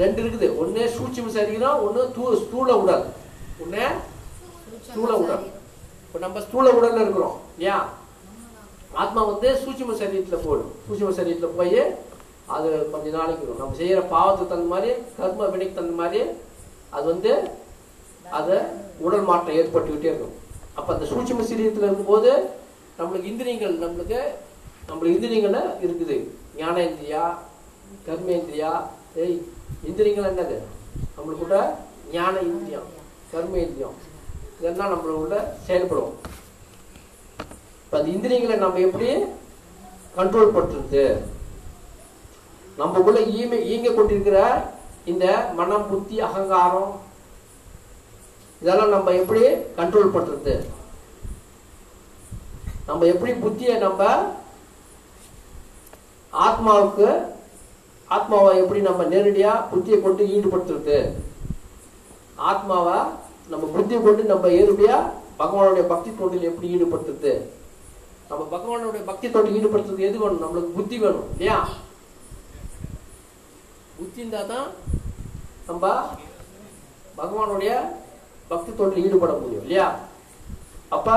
ரெண்டு 0.00 0.20
இருக்குது. 0.22 0.46
ஒண்ணு 0.62 0.82
சூட்சும 0.96 1.30
சரீரம் 1.36 1.82
ஒண்ணு 1.86 2.00
தூ 2.16 2.24
ஸ்தூல 2.42 2.68
உடல். 2.82 3.04
ஒண்ணு 3.64 3.84
ஸ்தூல 4.88 5.10
உடல். 5.22 5.44
இப்போ 6.06 6.18
நம்ம 6.24 6.40
ஸ்தூல 6.46 6.66
உடல்ல 6.78 7.04
இருக்கிறோம். 7.04 7.38
இல்லையா? 7.54 7.78
ஆத்மா 9.02 9.20
வந்து 9.30 9.48
சூட்சம 9.62 9.94
சரீரத்தில் 10.00 10.44
போயிடும் 10.46 10.72
சூட்சம 10.86 11.12
சரீரத்தில் 11.18 11.56
போய் 11.60 11.80
அது 12.56 12.68
கொஞ்ச 12.92 13.06
நாளைக்கு 13.16 13.44
வரும். 13.44 13.60
நம்ம 13.60 13.76
செய்கிற 13.80 14.00
பாவத்துக்கு 14.14 14.50
தகுந்த 14.52 14.72
மாதிரி 14.74 14.90
கர்ம 15.16 15.48
வினைக்கு 15.54 15.78
தகுந்த 15.78 15.96
மாதிரி 16.02 16.20
அது 16.96 17.06
வந்து 17.12 17.32
அதை 18.38 18.56
உடல் 19.06 19.26
மாற்றம் 19.30 19.56
ஏற்பட்டுக்கிட்டே 19.60 20.10
இருக்கும். 20.12 20.36
அப்போ 20.78 20.90
அந்த 20.94 21.06
சூட்சும 21.12 21.46
சரீரத்தில் 21.50 21.88
இருக்கும்போது 21.88 22.30
நம்மளுக்கு 22.98 23.30
இந்திரியங்கள் 23.32 23.74
நம்மளுக்கு 23.84 24.20
நம்மளுக்கு 24.88 25.16
இந்திரியங்கள்ல 25.16 25.60
இருக்குது. 25.86 26.16
ஞானேந்திரியா 26.60 27.24
கர்மேந்திரியா 28.06 28.70
ஏய் 29.22 29.36
இந்திரியங்கள் 29.88 30.30
என்னது? 30.30 30.56
நம்மளுக்கு 31.16 31.42
கூட 31.44 31.58
ஞான 32.14 32.34
இந்திரியம் 32.50 32.88
கர்மேந்திரியம் 33.32 33.96
இதெல்லாம் 34.58 34.92
நம்மளுக்குள்ள 34.92 35.38
செயல்படும். 35.68 36.14
இப்ப 37.86 37.98
அந்த 37.98 38.10
இந்திரியங்களை 38.10 38.56
நம்ம 38.62 38.78
எப்படி 38.86 39.08
கண்ட்ரோல் 40.16 40.54
பண்றது? 40.56 41.02
நம்மக்குள்ள 42.78 43.20
ஈமை 43.40 43.58
ஈங்க 43.72 43.88
கொண்டிருக்கிற 43.94 44.38
இந்த 45.10 45.26
மனம் 45.58 45.86
புத்தி 45.90 46.16
அகங்காரம் 46.28 46.90
இதெல்லாம் 48.62 48.94
நம்ம 48.94 49.12
எப்படி 49.20 49.42
கண்ட்ரோல் 49.78 50.14
பண்றது? 50.16 50.54
நம்ம 52.88 53.06
எப்படி 53.12 53.32
புத்தியை 53.44 53.78
நம்ம 53.78 54.02
ஆத்மாவுக்கு 56.32 57.08
ஆத்மாவை 58.08 58.50
எப்படி 58.62 58.80
நம்ம 58.88 59.04
நேரடியா 59.14 59.52
புத்தியை 59.72 59.98
கொண்டு 60.02 60.24
ஈடுபடுத்துறது? 60.36 60.98
ஆத்மாவை 62.50 62.98
நம்ம 63.52 63.64
புத்தியை 63.76 64.00
கொண்டு 64.02 64.24
நம்ம 64.32 64.48
நேரடியா 64.56 64.96
பகவானுடைய 65.40 65.86
பக்தி 65.92 66.10
தொண்டில் 66.10 66.48
எப்படி 66.50 66.74
ஈடுபடுத்துறது? 66.76 67.32
நம்ம 68.30 68.42
பகவானுடைய 68.50 69.02
பக்தி 69.04 69.26
தொண்டில் 69.28 69.56
ஈடுபடுத்துறதுக்கு 69.58 70.08
எது 70.08 70.18
வேணும்? 70.18 70.42
நம்மளுக்கு 70.44 70.76
புத்தி 70.76 70.98
வேணும் 70.98 71.28
இல்லையா? 71.32 71.58
புத்தி 73.98 74.20
இருந்தா 74.20 74.42
தான் 74.42 74.66
நம்ம 75.66 75.84
பகவானுடைய 77.16 77.72
பக்தி 78.48 78.70
தொண்டில் 78.72 79.04
ஈடுபட 79.04 79.32
முடியும் 79.32 79.62
இல்லையா? 79.62 79.86
அப்ப 80.88 81.08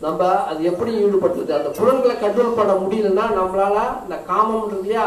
நம்ம 0.00 0.22
அது 0.50 0.64
எப்படி 0.64 0.92
ஈடுபடுத்துறது? 1.04 1.52
அந்த 1.58 1.70
புலன்களை 1.78 2.14
கண்ட்ரோல் 2.16 2.56
பண்ண 2.56 2.72
முடியலன்னா 2.72 3.26
நம்மளால 3.38 4.02
இந்த 4.02 4.16
காமம் 4.30 4.72
இல்லையா? 4.78 5.06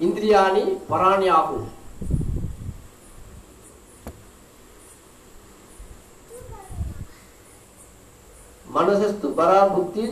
இந்திரியாணி 0.00 0.62
பராணி 0.88 1.28
ஆகும். 1.28 1.66
மனசஸ்து 8.74 9.28
பரா 9.38 9.60
புத்தி 9.74 10.04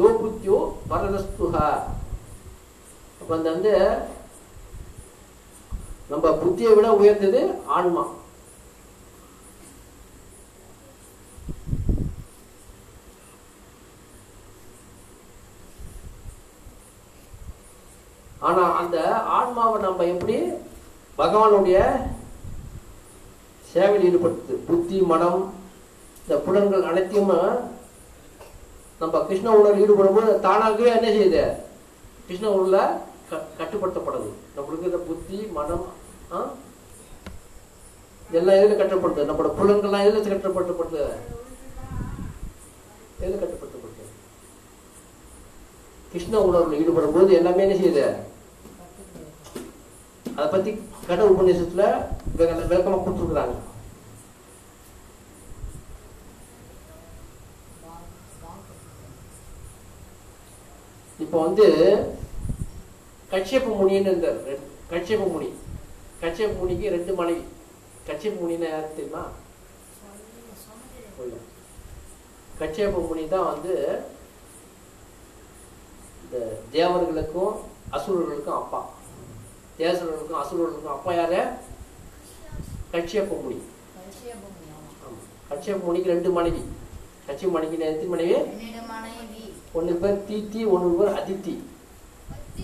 யோ 0.00 0.08
புத்தியோ 0.22 0.58
பரதஸ்துஹா. 0.90 1.66
அப்ப 3.20 3.30
அந்த 3.36 3.48
வந்து 3.54 3.72
நம்ம 6.10 6.24
புத்தியை 6.42 6.70
விட 6.76 6.88
உயர்ந்தது 7.00 7.40
ஆன்மா. 7.76 8.04
ஆனா 18.48 18.62
அந்த 18.80 18.96
ஆன்மாவை 19.38 19.76
நம்ம 19.82 20.06
எப்படி 20.12 20.36
பகவானுடைய 21.18 21.78
சேவையில் 23.72 24.06
ஈடுபடுத்து 24.08 24.54
புத்தி 24.68 24.96
மனம் 25.10 25.42
இந்த 26.22 26.40
புலன்கள் 26.40 26.82
அனைத்தையும் 26.82 27.70
நம்ம 28.98 29.18
கிருஷ்ண 29.20 29.56
உடல் 29.56 29.80
ஈடுபடும் 29.80 30.14
போது 30.14 30.40
தானாகவே 30.40 31.00
என்ன 31.00 31.08
செய்யுது? 31.08 31.56
கிருஷ்ண 32.26 32.48
உணர்வுல 32.48 32.98
க- 33.30 33.46
கட்டுப்படுத்தப்படுது. 33.58 34.28
நம்மளுக்கு 34.56 34.82
இந்த 34.82 34.96
புத்தி 34.96 35.36
மனம் 35.36 35.86
எல்லாம் 38.30 38.54
எதுல 38.54 38.82
கட்டுப்படுது? 38.82 39.24
நம்மளோட 39.24 39.52
புலன்கள்லாம் 39.62 40.04
எதுல 40.04 40.30
கட்டுப்படுத்தப்படுது? 40.30 41.06
எதுல 43.20 43.34
கட்டுப்படுத்தப்படுது? 43.34 44.04
கிருஷ்ண 46.12 46.38
உணர்வுல 46.38 46.72
ஈடுபடும் 46.72 47.12
போது 47.12 47.32
எல்லாமே 47.32 47.68
என்ன 47.68 47.74
செய்யுது? 47.74 48.14
அதை 50.36 50.50
பத்தி 50.50 50.82
கட 51.06 51.24
உபநிஷத்துல 51.24 52.06
விளக்க- 52.36 52.74
விளக்கமா 52.74 52.92
கொடுத்துருக்குறாங்க. 52.92 53.54
இப்போ 61.22 61.36
வந்து 61.46 61.66
கட்சியப்ப 63.32 63.74
முனின்னு 63.80 64.10
இருந்தார் 64.12 64.40
கட்சியப்ப 64.92 65.26
முனி 65.34 65.48
கட்சியப்ப 66.22 66.54
முனிக்கு 66.62 66.94
ரெண்டு 66.96 67.12
மனைவி 67.20 67.44
கட்சியப்ப 68.08 68.40
முனின்னு 68.42 68.68
யாருக்கு 68.72 68.98
தெரியுமா. 68.98 69.22
கட்சியப்ப 72.60 73.02
முனி 73.08 73.22
தான் 73.34 73.48
வந்து 73.52 73.74
இந்த 76.24 76.36
தேவர்களுக்கும் 76.74 77.54
அசுரர்களுக்கும் 77.96 78.58
அப்பா. 78.60 78.80
தேசர்களுக்கும் 79.80 80.40
அசுரர்களுக்கும் 80.42 80.96
அப்பா 80.96 81.12
யாரு? 81.20 81.40
கட்சியப்ப 82.94 83.40
முனி. 83.44 83.58
கட்சியப்ப 85.50 85.82
முனிக்கு 85.88 86.14
ரெண்டு 86.14 86.30
மனைவி. 86.38 86.62
கட்சி 87.26 87.46
மணிக்கு 87.56 87.84
எத்தனை 87.90 88.12
மனைவி. 88.14 88.36
ஒன்னு 89.72 89.92
பேர் 89.92 90.24
தீத்தி 90.28 90.60
ஒன்னு 90.70 90.88
பேர் 90.98 91.14
அதித்தி. 91.20 91.54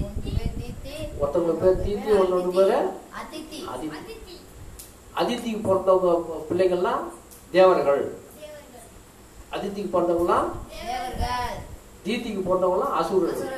ஒன்று 0.02 0.30
பேர் 0.36 0.54
தீத்தி 0.60 0.94
ஒருத்தவங்க 1.20 1.54
பேர் 1.62 1.82
தீத்தி 1.84 2.10
ஒன்னொன்று 2.22 2.50
பேர் 2.50 2.86
அதித்தி. 3.20 3.60
அதித்தி. 3.74 3.90
அதித்தி 3.94 4.36
அதித்திக்கு 5.20 5.60
பிறந்தவங்க 5.66 6.18
பிள்ளைகள்லாம் 6.50 7.04
தேவர்கள். 7.50 8.02
அதித்திக்கு 9.52 9.90
பிறந்தவங்கலாம் 9.94 10.48
தேவர்கள். 10.74 11.56
தீத்திக்கு 12.04 12.42
பிறந்தவங்கலாம் 12.48 12.94
அசுரர்கள். 13.00 13.48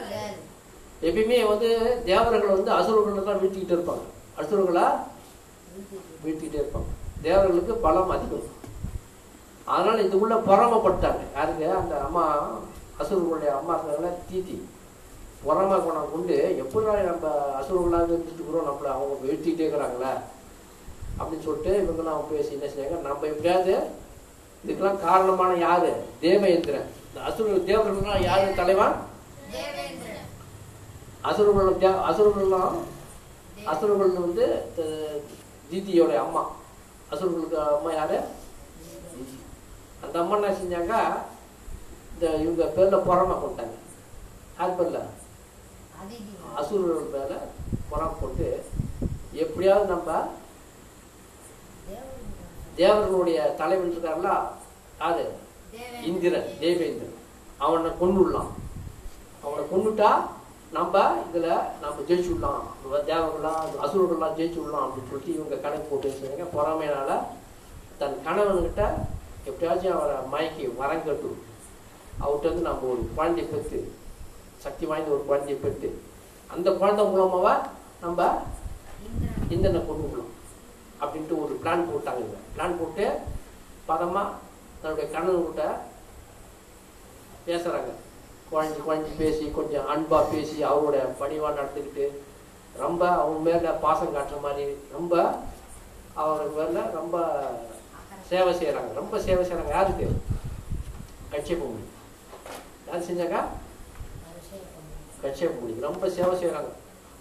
எப்பயுமே 1.03 1.47
வந்து 1.47 1.69
தேவர்கள் 2.05 2.49
வந்து 2.49 2.71
அசுரர்களை 2.71 3.25
தான் 3.25 3.41
வீழ்த்திக்கிட்டே 3.43 3.77
இருப்பாங்க. 3.77 4.07
அசுரர்களா 4.39 4.87
வீழ்த்திக்கிட்டே 6.25 6.63
இருப்பாங்க. 6.63 6.91
தேவர்களுக்கு 7.23 7.75
பலம் 7.75 8.11
அதிகம். 8.11 8.59
அதனால 9.65 10.03
இதுக்குள்ள 10.03 10.37
பொறாமப்பட்டாங்க 10.49 11.23
யாருக்கு 11.35 11.71
அந்த 11.71 12.01
அம்மா 12.01 12.25
அசுரர்களுடைய 13.01 13.47
அம்மா 13.47 13.75
இருக்காங்களா 13.75 14.15
தீத்தி. 14.33 14.61
பொறாம 15.45 15.83
குணம் 15.83 16.13
கொண்டு 16.13 16.57
எப்படா 16.61 16.95
நம்ம 16.97 17.29
அசுரர்களாக 17.61 18.01
இருந்துட்டு 18.01 18.35
இருக்கிறோம் 18.35 18.67
நம்மள 18.67 18.87
அவங்க 18.87 19.17
வீழ்த்திக்கிட்டே 19.25 19.67
இருக்கிறாங்களே? 19.67 20.21
அப்படின்னு 21.19 21.45
சொல்லிட்டு 21.45 21.81
இவங்கெல்லாம் 21.81 22.25
பேசி 22.31 22.51
என்ன 22.51 22.65
செஞ்சாங்க 22.65 23.01
நம்ம 23.01 23.27
எப்படியாவது 23.27 23.79
இதுக்கெல்லாம் 24.67 25.01
காரணமான 25.01 25.55
யாரு? 25.55 25.93
தேவேந்திரன். 26.21 26.87
இந்த 27.09 27.27
அசுர 27.27 27.51
தேவர்கள்லாம் 27.51 28.23
யாரு? 28.23 28.55
தலைவன் 28.55 28.93
அசுரர்கள் 31.21 31.91
தே- 31.91 31.95
அசுரர்கள்லாம் 31.95 32.73
அசுரர்கள் 33.65 34.11
வந்து 34.11 34.73
தீதியோட 35.73 36.17
அம்மா. 36.17 36.51
அசுரர்களுக்கு 37.11 37.61
அம்மா 37.61 37.93
யாரு? 37.93 38.21
தீதி. 39.15 39.39
அந்த 40.05 40.19
அம்மா 40.19 40.37
என்ன 40.37 40.57
செஞ்சாங்க 40.57 41.19
இந்த 42.21 42.31
இவங்க 42.45 42.65
பேர்ல 42.77 42.97
பொறாம 43.07 43.35
கொண்டாங்க 43.43 43.77
யார் 44.57 44.75
பேர்ல? 44.79 44.99
அசுரர்கள் 46.61 47.07
மேல 47.15 47.33
பொறாம 47.91 48.11
கொண்டு 48.21 48.49
எப்படியாவது 49.43 49.87
நம்ம 49.93 50.19
தேவர்களுடைய 52.81 53.39
தலைவன் 53.61 53.93
இருக்காருல 53.93 54.31
தேவேந்திரன். 55.01 56.05
இந்திரன் 56.11 56.53
தேவேந்திரன். 56.63 57.17
அவனை 57.65 57.91
கொண்டுடலாம் 58.03 58.53
அவனை 59.45 59.65
கொண்டுட்டா 59.73 60.11
நம்ம 60.77 60.95
இதுல 61.27 61.49
நம்ம 61.83 61.99
ஜெயிச்சு 62.09 62.31
விடலாம் 62.33 62.67
தேவர்கள்லாம் 63.11 63.61
அசுரர்கள்லாம் 63.85 64.39
ஜெயிச்சு 64.39 64.61
விடலாம் 64.61 64.87
அப்படின்னு 64.87 65.11
சொல்லிட்டு 65.11 65.37
இவங்க 65.37 65.63
கணக்கு 65.65 65.91
போட்டு 65.91 66.09
வச்சுருக்காங்க. 66.11 66.55
பொறாமையினால 66.57 67.11
தன் 68.03 68.25
கணவன்கிட்ட 68.27 68.83
எப்படியாச்சும் 69.51 69.97
அவரை 69.99 70.17
மயக்கி 70.35 70.67
வரங்கட்டு 70.83 71.31
அவர்கிட்ட 72.21 72.51
வந்து 72.51 72.69
நம்ம 72.69 72.89
ஒரு 72.89 73.03
குழந்தை 73.15 73.45
பெற்று 73.45 73.79
சக்தி 74.65 74.87
வாய்ந்த 74.87 75.11
ஒரு 75.11 75.25
குழந்தையை 75.25 75.59
பெற்று 75.61 75.89
அந்த 76.51 76.69
குழந்தை 76.73 77.05
மூலமாவா 77.07 77.55
நம்ம 78.01 78.21
இந்தனை 79.51 79.81
கொண்டு 79.81 80.05
விடலாம் 80.05 80.35
அப்படின்ட்டு 81.01 81.41
ஒரு 81.43 81.55
பிளான் 81.63 81.89
போட்டாங்க 81.89 82.21
இவங்க. 82.21 82.39
பிளான் 82.55 82.79
போட்டு 82.79 83.05
பதமா 83.89 84.23
தன்னுடைய 84.81 85.07
கணவன்கிட்ட 85.11 85.63
பேசுறாங்க. 87.47 87.91
குழஞ்சி 88.51 88.81
குழஞ்சி 88.81 89.13
பேசி 89.19 89.45
கொஞ்சம் 89.51 89.89
அன்பா 89.89 90.19
பேசி 90.31 90.57
அவரோட 90.65 90.97
பணிவா 91.21 91.51
நடந்துக்கிட்டு 91.51 92.05
ரொம்ப 92.75 93.03
அவங்க 93.17 93.39
மேல 93.41 93.73
பாசம் 93.79 94.15
காட்டுற 94.15 94.41
மாதிரி 94.41 94.65
ரொம்ப 94.93 95.15
அவர் 96.15 96.51
மேல 96.57 96.83
ரொம்ப 96.91 97.17
சேவை 98.31 98.53
செய்யறாங்க 98.55 98.93
ரொம்ப 98.95 99.15
சேவை 99.21 99.45
செய்யறாங்க 99.45 99.73
யாருக்கு? 99.73 100.09
கட்சியப்பூமி 101.33 101.83
யார் 102.91 103.07
செஞ்சாங்க 103.07 103.39
கட்சியப்பூமிக்கு 105.21 105.87
ரொம்ப 105.87 106.05
சேவை 106.15 106.35
செய்கிறாங்க 106.37 106.71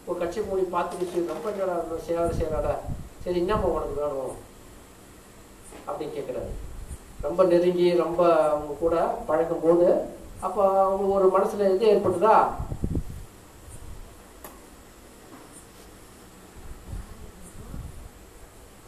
ஒரு 0.08 0.18
கட்சியப்பூமி 0.20 0.64
பார்த்துக்கிட்டு 0.72 1.32
ரொம்ப 1.32 1.48
என்னடா 1.52 1.76
சேவை 2.08 2.30
செய்கிறாடா 2.34 2.74
சரி 3.24 3.40
என்னம்மா 3.42 3.70
உனக்கு 3.72 3.96
வேணும்? 4.00 4.36
அப்படின்னு 5.88 6.16
கேட்குறாரு 6.16 6.52
ரொம்ப 7.24 7.44
நெருங்கி 7.46 7.88
ரொம்ப 8.02 8.22
அவங்க 8.48 8.74
கூட 8.78 8.96
பழகும் 9.28 9.64
போது 9.64 9.88
அப்போ 10.42 10.62
அவங்க 10.84 11.08
ஒரு 11.16 11.28
மனசில் 11.30 11.70
இது 11.70 11.90
ஏற்பட்டுதா 11.90 12.36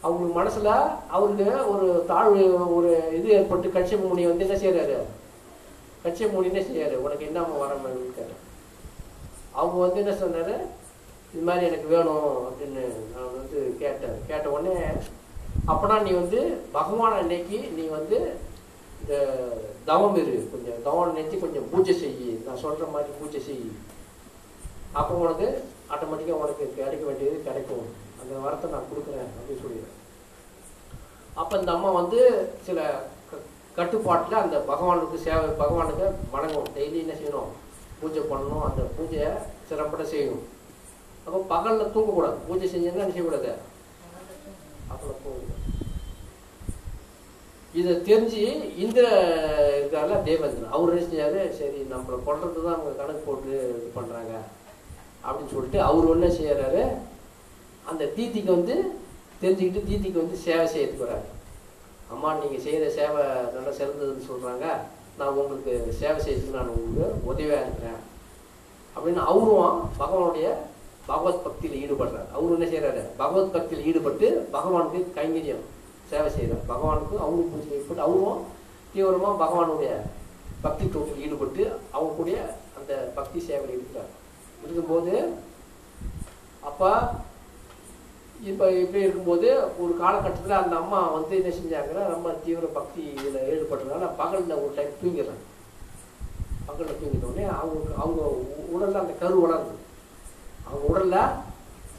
அவங்க 0.03 0.27
மனசில் 0.35 0.69
அவருக்கு 1.11 1.47
ஒரு 1.71 1.87
தாழ்வு 2.07 2.43
ஒரு 2.77 2.89
இது 3.17 3.27
ஏற்பட்டு 3.35 3.67
கட்சி 3.71 3.95
முனி 3.97 4.23
வந்து 4.27 4.45
என்ன 4.45 4.57
செய்கிறாரு 4.57 4.95
கட்சி 6.03 6.23
மூடினே 6.25 6.51
என்ன 6.51 6.61
செய்யாரு? 6.67 6.95
உனக்கு 7.05 7.27
என்ன 7.29 7.41
வரணும் 7.63 8.15
கேட்டார். 8.17 8.45
அவங்க 9.59 9.77
வந்து 9.83 10.01
என்ன 10.03 10.13
சொன்னார்? 10.21 10.53
இது 11.33 11.43
மாதிரி 11.47 11.67
எனக்கு 11.69 11.87
வேணும் 11.95 12.29
அப்படின்னு 12.47 12.83
நான் 13.13 13.35
வந்து 13.39 13.59
கேட்டேன் 13.81 14.17
கேட்ட 14.29 14.47
உடனே 14.55 14.75
அப்பனா 15.71 15.95
நீ 16.07 16.11
வந்து 16.21 16.39
பகவான் 16.77 17.17
அன்னைக்கு 17.19 17.57
நீ 17.77 17.83
வந்து 17.97 18.17
இந்த 19.01 19.13
தவம் 19.89 20.17
இரு. 20.21 20.35
கொஞ்சம் 20.51 20.81
தவம் 20.87 21.09
நினைச்சு 21.11 21.37
கொஞ்சம் 21.43 21.69
பூஜை 21.71 21.93
செய். 22.01 22.27
நான் 22.45 22.61
சொல்கிற 22.63 22.87
மாதிரி 22.95 23.11
பூஜை 23.19 23.39
செய். 23.47 23.63
அப்போ 24.99 25.13
உனக்கு 25.23 25.47
ஆட்டோமேட்டிக்காக 25.93 26.41
உனக்கு 26.43 26.65
கிடைக்க 26.77 27.03
வேண்டியது 27.09 27.37
கிடைக்கும். 27.47 27.87
அந்த 28.21 28.33
வரத்தை 28.45 28.67
நான் 28.73 28.89
கொடுக்குறேன் 28.89 29.29
அப்படின்னு 29.37 29.63
சொல்லிடுறேன் 29.63 29.97
அப்போ 31.41 31.53
இந்த 31.59 31.71
அம்மா 31.75 31.89
வந்து 32.01 32.19
சில 32.67 32.79
கட்டுப்பாட்டில் 33.77 34.41
அந்த 34.43 34.57
பகவானுக்கு 34.69 35.17
சேவை 35.25 35.49
பகவானுக்கு 35.61 36.05
வணங்கும். 36.33 36.71
டெய்லி 36.77 36.97
என்ன 37.03 37.13
செய்யணும்? 37.19 37.51
பூஜை 37.99 38.21
பண்ணணும். 38.31 38.65
அந்த 38.69 38.81
பூஜையை 38.95 39.29
சிறப்பட 39.69 40.03
செய்யணும். 40.13 40.45
அப்போ 41.25 41.39
பகலில் 41.53 41.93
தூங்கக்கூடாது. 41.95 42.37
பூஜை 42.47 42.67
செஞ்சீங்கன்னா 42.71 43.05
என்ன 43.05 43.15
செய்யக்கூடாது? 43.15 43.51
அப்பள 44.93 45.11
தூங்க 45.23 45.59
இதை 47.79 47.91
தெரிஞ்சு 48.07 48.39
இந்திர 48.83 49.03
இருக்கார்ல 49.75 50.15
தேவேந்திரன். 50.29 50.73
அவர் 50.75 50.91
என்ன 50.93 51.03
செஞ்சாரு? 51.11 51.41
சரி 51.59 51.79
நம்மளை 51.91 52.17
கொல்றது 52.25 52.63
தான் 52.65 52.75
அவங்க 52.77 52.91
கணக்கு 53.01 53.21
போட்டு 53.27 53.51
இது 53.75 53.91
பண்ணுறாங்க 53.97 54.33
அப்படின்னு 55.25 55.53
சொல்லிட்டு 55.53 55.79
அவர் 55.89 56.11
என்ன 56.15 56.29
செய்யறாரு? 56.39 56.83
அந்த 57.91 58.03
தீத்திக்கு 58.17 58.51
வந்து 58.57 58.75
தெரிஞ்சுக்கிட்டு 59.43 59.87
தீத்திக்கு 59.89 60.23
வந்து 60.23 60.37
சேவை 60.47 60.65
செய்யறதுக்கு 60.73 61.05
வராரு 61.05 61.27
அம்மா 62.13 62.29
நீங்கள் 62.41 62.63
செய்கிற 62.65 62.85
சேவை 62.97 63.23
நல்லா 63.55 63.71
சிறந்ததுன்னு 63.79 64.29
சொல்கிறாங்க 64.31 64.65
நான் 65.17 65.33
உங்களுக்கு 65.41 65.73
சேவை 66.01 66.19
செய்யறதுக்கு 66.25 66.57
நான் 66.59 66.73
உங்களுக்கு 66.75 67.27
உதவியாக 67.31 67.65
இருக்கிறேன். 67.65 67.99
அப்படின்னு 68.95 69.21
அவரும் 69.31 69.81
பகவானுடைய 70.01 70.47
பகவத் 71.09 71.43
பக்தியில் 71.45 71.79
ஈடுபடுறாரு. 71.83 72.27
அவரு 72.35 72.55
என்ன 72.57 72.67
செய்கிறாரு 72.73 73.03
பகவத் 73.21 73.53
பக்தியில் 73.55 73.85
ஈடுபட்டு 73.89 74.27
பகவானுக்கு 74.55 74.99
கைங்கரியம் 75.17 75.63
சேவை 76.11 76.29
செய்கிறார் 76.37 76.69
பகவானுக்கு 76.71 77.15
அவரும் 77.25 77.51
பூஜை 77.51 77.71
ஈடுபட்டு 77.77 78.05
அவரும் 78.07 78.41
தீவிரமாக 78.93 79.35
பகவானுடைய 79.43 79.91
பக்தி 80.65 80.85
தொட்டில் 80.95 81.23
ஈடுபட்டு 81.25 81.63
அவங்க 81.95 82.13
கூட 82.17 82.31
அந்த 82.79 82.93
பக்தி 83.17 83.39
சேவையில் 83.47 83.75
இருக்கிறார். 83.77 84.11
இருக்கும்போது 84.63 85.13
அப்போ 86.69 86.89
இப்போ 88.49 88.65
இப்படி 88.81 89.03
இருக்கும்போது 89.03 89.47
ஒரு 89.83 89.93
காலகட்டத்தில் 90.01 90.61
அந்த 90.61 90.75
அம்மா 90.81 90.99
வந்து 91.15 91.33
என்ன 91.39 91.49
செஞ்சாங்கன்னா 91.57 92.03
ரொம்ப 92.13 92.29
தீவிர 92.43 92.67
பக்தி 92.77 93.01
இதில் 93.15 93.47
ஈடுபட்டதுனால 93.51 94.07
பகலில் 94.21 94.61
ஒரு 94.63 94.71
டைம் 94.77 94.99
தூங்கிடுறாங்க. 95.01 95.43
பகலில் 96.69 96.99
தூங்கிட்ட 97.01 97.29
உடனே 97.31 97.45
அவங்க 97.59 97.87
அவங்க 98.03 98.99
அந்த 99.03 99.13
கரு 99.23 99.37
வளருது. 99.43 99.75
அவங்க 100.67 100.83
உடலில் 100.91 101.21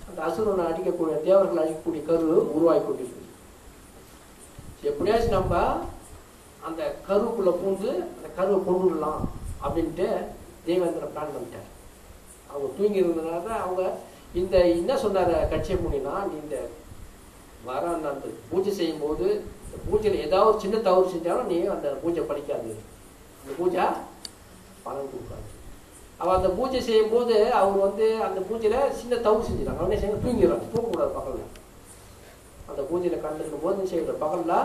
அந்த 0.09 0.19
அசுரனை 0.29 0.65
அடிக்கக்கூடிய 0.71 1.17
தேவர்கள் 1.29 1.63
அடிக்கக்கூடிய 1.63 2.03
கரு 2.11 2.29
உருவாகி 2.57 2.83
கொண்டிருக்கு 2.83 3.21
எப்படியாச்சும் 4.91 5.39
நம்ம 5.39 5.57
அந்த 6.69 6.83
கருவுக்குள்ளே 7.09 7.53
பூந்து 7.61 7.91
அந்த 8.17 8.29
கருவை 8.39 8.59
கொண்டு 8.67 8.85
விடலாம் 8.87 9.23
அப்படின்ட்டு 9.65 10.07
தேவேந்திரன் 10.67 11.13
பிளான் 11.15 11.35
பண்ணிட்டார். 11.35 11.69
அவங்க 12.51 12.67
தூங்கி 12.79 13.03
இருந்ததுனால 13.03 13.45
தான் 13.49 13.63
அவங்க 13.67 13.83
இந்த 14.41 14.57
என்ன 14.75 14.93
சொன்னார் 15.05 15.33
கட்சியை 15.53 15.77
முனினா 15.81 16.13
நீ 16.29 16.35
இந்த 16.45 16.57
வர 17.69 17.83
அந்த 17.95 18.07
அந்த 18.13 18.27
பூஜை 18.51 18.73
செய்யும் 18.79 19.03
போது 19.05 19.27
இந்த 19.65 19.77
பூஜையில் 19.89 20.23
ஏதாவது 20.27 20.63
சின்ன 20.63 20.77
தவறு 20.87 21.13
செஞ்சாலும் 21.15 21.51
நீ 21.53 21.57
அந்த 21.75 21.89
பூஜை 22.03 22.23
படிக்காது 22.31 22.71
அந்த 23.41 23.53
பூஜை 23.59 23.85
பலன் 24.85 25.11
கொடுக்காது. 25.13 25.47
அவள் 26.21 26.37
அந்த 26.39 26.51
பூஜை 26.59 26.81
செய்யும் 26.87 27.13
போது 27.15 27.35
அவர் 27.59 27.79
வந்து 27.87 28.07
அந்த 28.27 28.41
பூஜையில் 28.49 28.95
சின்ன 29.01 29.15
தவறு 29.27 29.47
செஞ்சிடறாங்க. 29.49 29.83
அவனே 29.83 29.99
செய்ய 30.03 30.23
தூங்கிடுறாங்க 30.25 30.67
தூங்கக்கூடாது 30.75 31.13
பகலில். 31.19 31.51
அந்த 32.71 32.81
பூஜையில் 32.91 33.23
கலந்துக்கும் 33.25 33.65
போது 33.67 33.91
செய்யற 33.93 34.17
பகலில் 34.25 34.57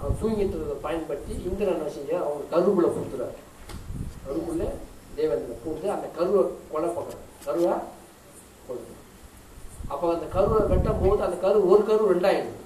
அவன் 0.00 0.18
தூங்கிட்டு 0.20 0.76
பயன்படுத்தி 0.86 1.32
இந்திரன் 1.48 1.76
என்ன 1.76 1.90
செஞ்ச 1.96 2.12
அவங்க 2.26 2.44
கருவுக்குள்ளே 2.52 2.90
கொடுத்துறாரு 2.96 3.36
கருவுக்குள்ளே 4.24 4.68
தேவேந்திரன் 5.16 5.64
கொடுத்து 5.64 5.88
அந்த 5.96 6.06
கருவை 6.18 6.42
கொலை 6.72 6.90
பண்ணுறாரு 6.96 7.24
கருவை? 7.46 7.74
கொடுக்கணும் 8.70 9.06
அப்போ 9.92 10.06
அந்த 10.14 10.26
கருவை 10.34 10.60
வெட்டும் 10.72 11.00
போது 11.04 11.20
அந்த 11.26 11.36
கரு 11.44 11.68
ஒரு 11.72 11.82
கரு 11.90 12.10
ரெண்டாயிடுது 12.12 12.58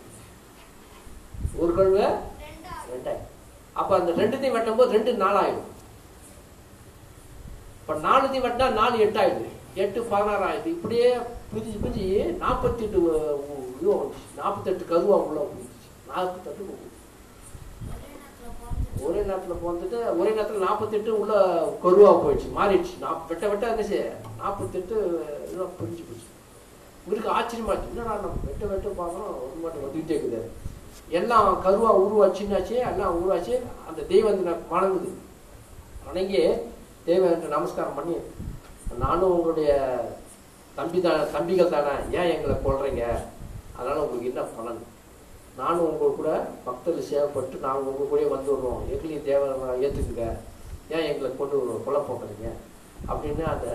ஒரு 1.62 1.72
கருவை 1.78 2.06
ரெண்டாயிடும். 2.94 3.30
அப்போ 3.80 3.92
அந்த 3.98 4.10
ரெண்டுத்தையும் 4.20 4.56
வெட்டும் 4.56 4.78
போது 4.80 4.96
ரெண்டு 4.96 5.12
நாலாயிடும். 5.24 5.70
இப்போ 7.80 7.94
நாலுத்தையும் 8.06 8.46
வெட்டினா 8.46 8.66
நாலு 8.80 8.96
எட்டு 9.04 9.52
எட்டு 9.82 10.00
பதினாறு 10.10 10.44
ஆயிடுது. 10.48 10.74
இப்படியே 10.76 11.08
பிரிஞ்சு 11.52 11.78
பிரிஞ்சு 11.82 12.04
நாற்பத்தி 12.42 12.84
எட்டு 12.86 13.00
இது 13.78 13.88
வந்துச்சு. 13.92 14.26
நாற்பத்தெட்டு 14.40 14.84
கருவா 14.92 15.16
உள்ள 15.26 15.38
வந்துச்சு. 15.46 15.88
நாற்பத்தெட்டு 16.10 16.92
ஒரே 19.06 19.20
நேரத்துல 19.28 19.54
பிறந்துட்டு 19.62 19.98
ஒரே 20.18 20.30
நேரத்துல 20.36 20.64
நாற்பத்தெட்டு 20.66 21.10
உள்ள 21.22 21.34
கருவா 21.84 22.12
போயிடுச்சு. 22.22 22.48
மாறிடுச்சு. 22.58 22.94
நாப் 23.04 23.26
வெட்ட 23.30 23.48
வெட்ட 23.52 23.72
என்ன 23.72 23.86
செய்ய? 23.90 24.04
நாற்பத்தெட்டு 24.44 24.96
இதெல்லாம் 25.44 25.74
பிரிஞ்சு 25.80 26.02
போச்சு 26.08 26.28
இவருக்கு 27.06 27.34
ஆச்சரியமாச்சு. 27.36 27.90
என்னடா 27.92 28.12
நம்ம 28.22 28.36
வெட்ட 28.48 28.64
வெட்ட 28.70 28.88
பார்க்கணும் 29.00 29.34
ஒரு 29.44 29.56
மட்டும் 29.62 29.84
வந்துகிட்டே 29.84 30.14
இருக்குது. 30.16 30.40
எல்லாம் 31.18 31.48
கருவா 31.64 31.90
உருவாச்சுன்னாச்சு 32.02 32.76
எல்லாம் 32.90 33.16
உருவாச்சு 33.18 33.54
அந்த 33.88 34.00
தெய்வம் 34.12 34.40
எனக்கு 34.44 34.74
வணங்குது. 34.74 35.10
வணங்கி 36.06 36.42
தெய்வம் 37.08 37.54
நமஸ்காரம் 37.54 37.98
பண்ணி 37.98 38.16
நானும் 39.02 39.34
உங்களுடைய 39.36 39.70
தம்பி 40.78 40.98
தானே 41.06 41.22
தம்பிகள் 41.34 41.74
தானே 41.74 41.94
ஏன் 42.18 42.32
எங்களை 42.34 42.54
கொள்றீங்க 42.64 43.04
அதனால 43.76 43.96
உங்களுக்கு 44.04 44.30
என்ன 44.30 44.42
பலன்? 44.56 44.80
நானும் 45.60 45.88
உங்கள் 45.90 46.16
கூட 46.18 46.30
பக்தர்கள் 46.66 47.08
சேவைப்பட்டு 47.10 47.64
நாங்கள் 47.66 47.90
உங்க 47.90 48.06
கூட 48.12 48.22
வந்துடுறோம் 48.34 48.80
எங்களையும் 48.92 49.26
தேவை 49.28 49.46
ஏற்றுக்குங்க 49.86 50.24
ஏன் 50.94 51.08
எங்களை 51.10 51.30
கொண்டு 51.40 51.58
கொலை 51.86 52.00
போடுறீங்க 52.08 52.48
அப்படின்னு 53.10 53.44
அந்த 53.54 53.68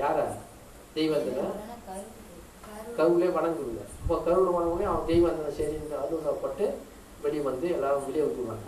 யார 0.00 0.18
தெய்வத்தின 0.96 1.48
கருவிலே 2.96 3.28
வணங்குதுங்க 3.36 3.82
இப்போ 4.02 4.14
கருவில் 4.26 4.56
வணங்குனே 4.56 4.86
அவன் 4.90 5.08
தெய்வந்தனை 5.10 5.50
சரின்னு 5.58 5.96
அனுபவப்பட்டு 6.04 6.64
வெளியே 7.24 7.42
வந்து 7.48 7.66
எல்லாரும் 7.76 8.06
வெளியே 8.08 8.24
வந்துடுவாங்க 8.26 8.66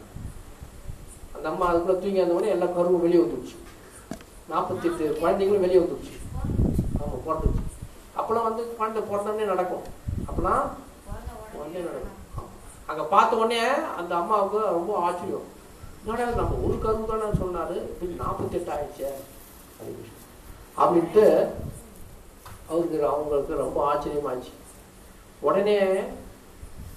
அந்த 1.37 1.47
அம்மா 1.51 1.65
அதுக்குள்ள 1.71 1.97
தூங்கி 2.03 2.23
வந்தவொடனே 2.23 2.55
எல்லா 2.55 2.69
கருவும் 2.77 3.05
வெளியே 3.07 3.23
வந்துடுச்சு 3.23 3.57
நாற்பத்தெட்டு 4.53 5.05
குழந்தைங்களும் 5.21 5.65
வெளியே 5.67 5.81
வந்துடுச்சு 5.83 6.15
ஆமாம் 7.01 7.25
பிறந்துச்சு. 7.27 7.62
அப்போலாம் 8.19 8.49
வந்து 8.49 8.62
குழந்தை 8.79 9.01
பிறந்தோடனே 9.09 9.47
நடக்கும். 9.53 9.87
அப்போலாம் 10.29 10.65
உடனே 11.59 11.81
நடக்கும். 11.89 12.12
அங்கே 12.91 13.05
பார்த்த 13.15 13.41
உடனே 13.41 13.61
அந்த 14.01 14.12
அம்மாவுக்கு 14.21 14.59
ரொம்ப 14.79 14.93
ஆச்சரியம். 15.07 15.47
என்னடா 16.03 16.27
நம்ம 16.41 16.59
ஒரு 16.67 16.77
கருவு 16.85 17.11
தானே 17.12 17.31
சொன்னார்? 17.43 17.75
இப்படி 17.93 18.12
நாற்பத்தெட்டு 18.23 18.73
ஆயிடுச்சே. 18.77 19.11
அப்படின்னு. 19.79 20.12
அப்படின்ட்டு 20.79 21.47
அவருக்கு 22.69 23.07
அவங்களுக்கு 23.07 23.55
ரொம்ப 23.55 23.95
ஆச்சரியமாச்சு 23.95 24.53
உடனே 25.41 25.79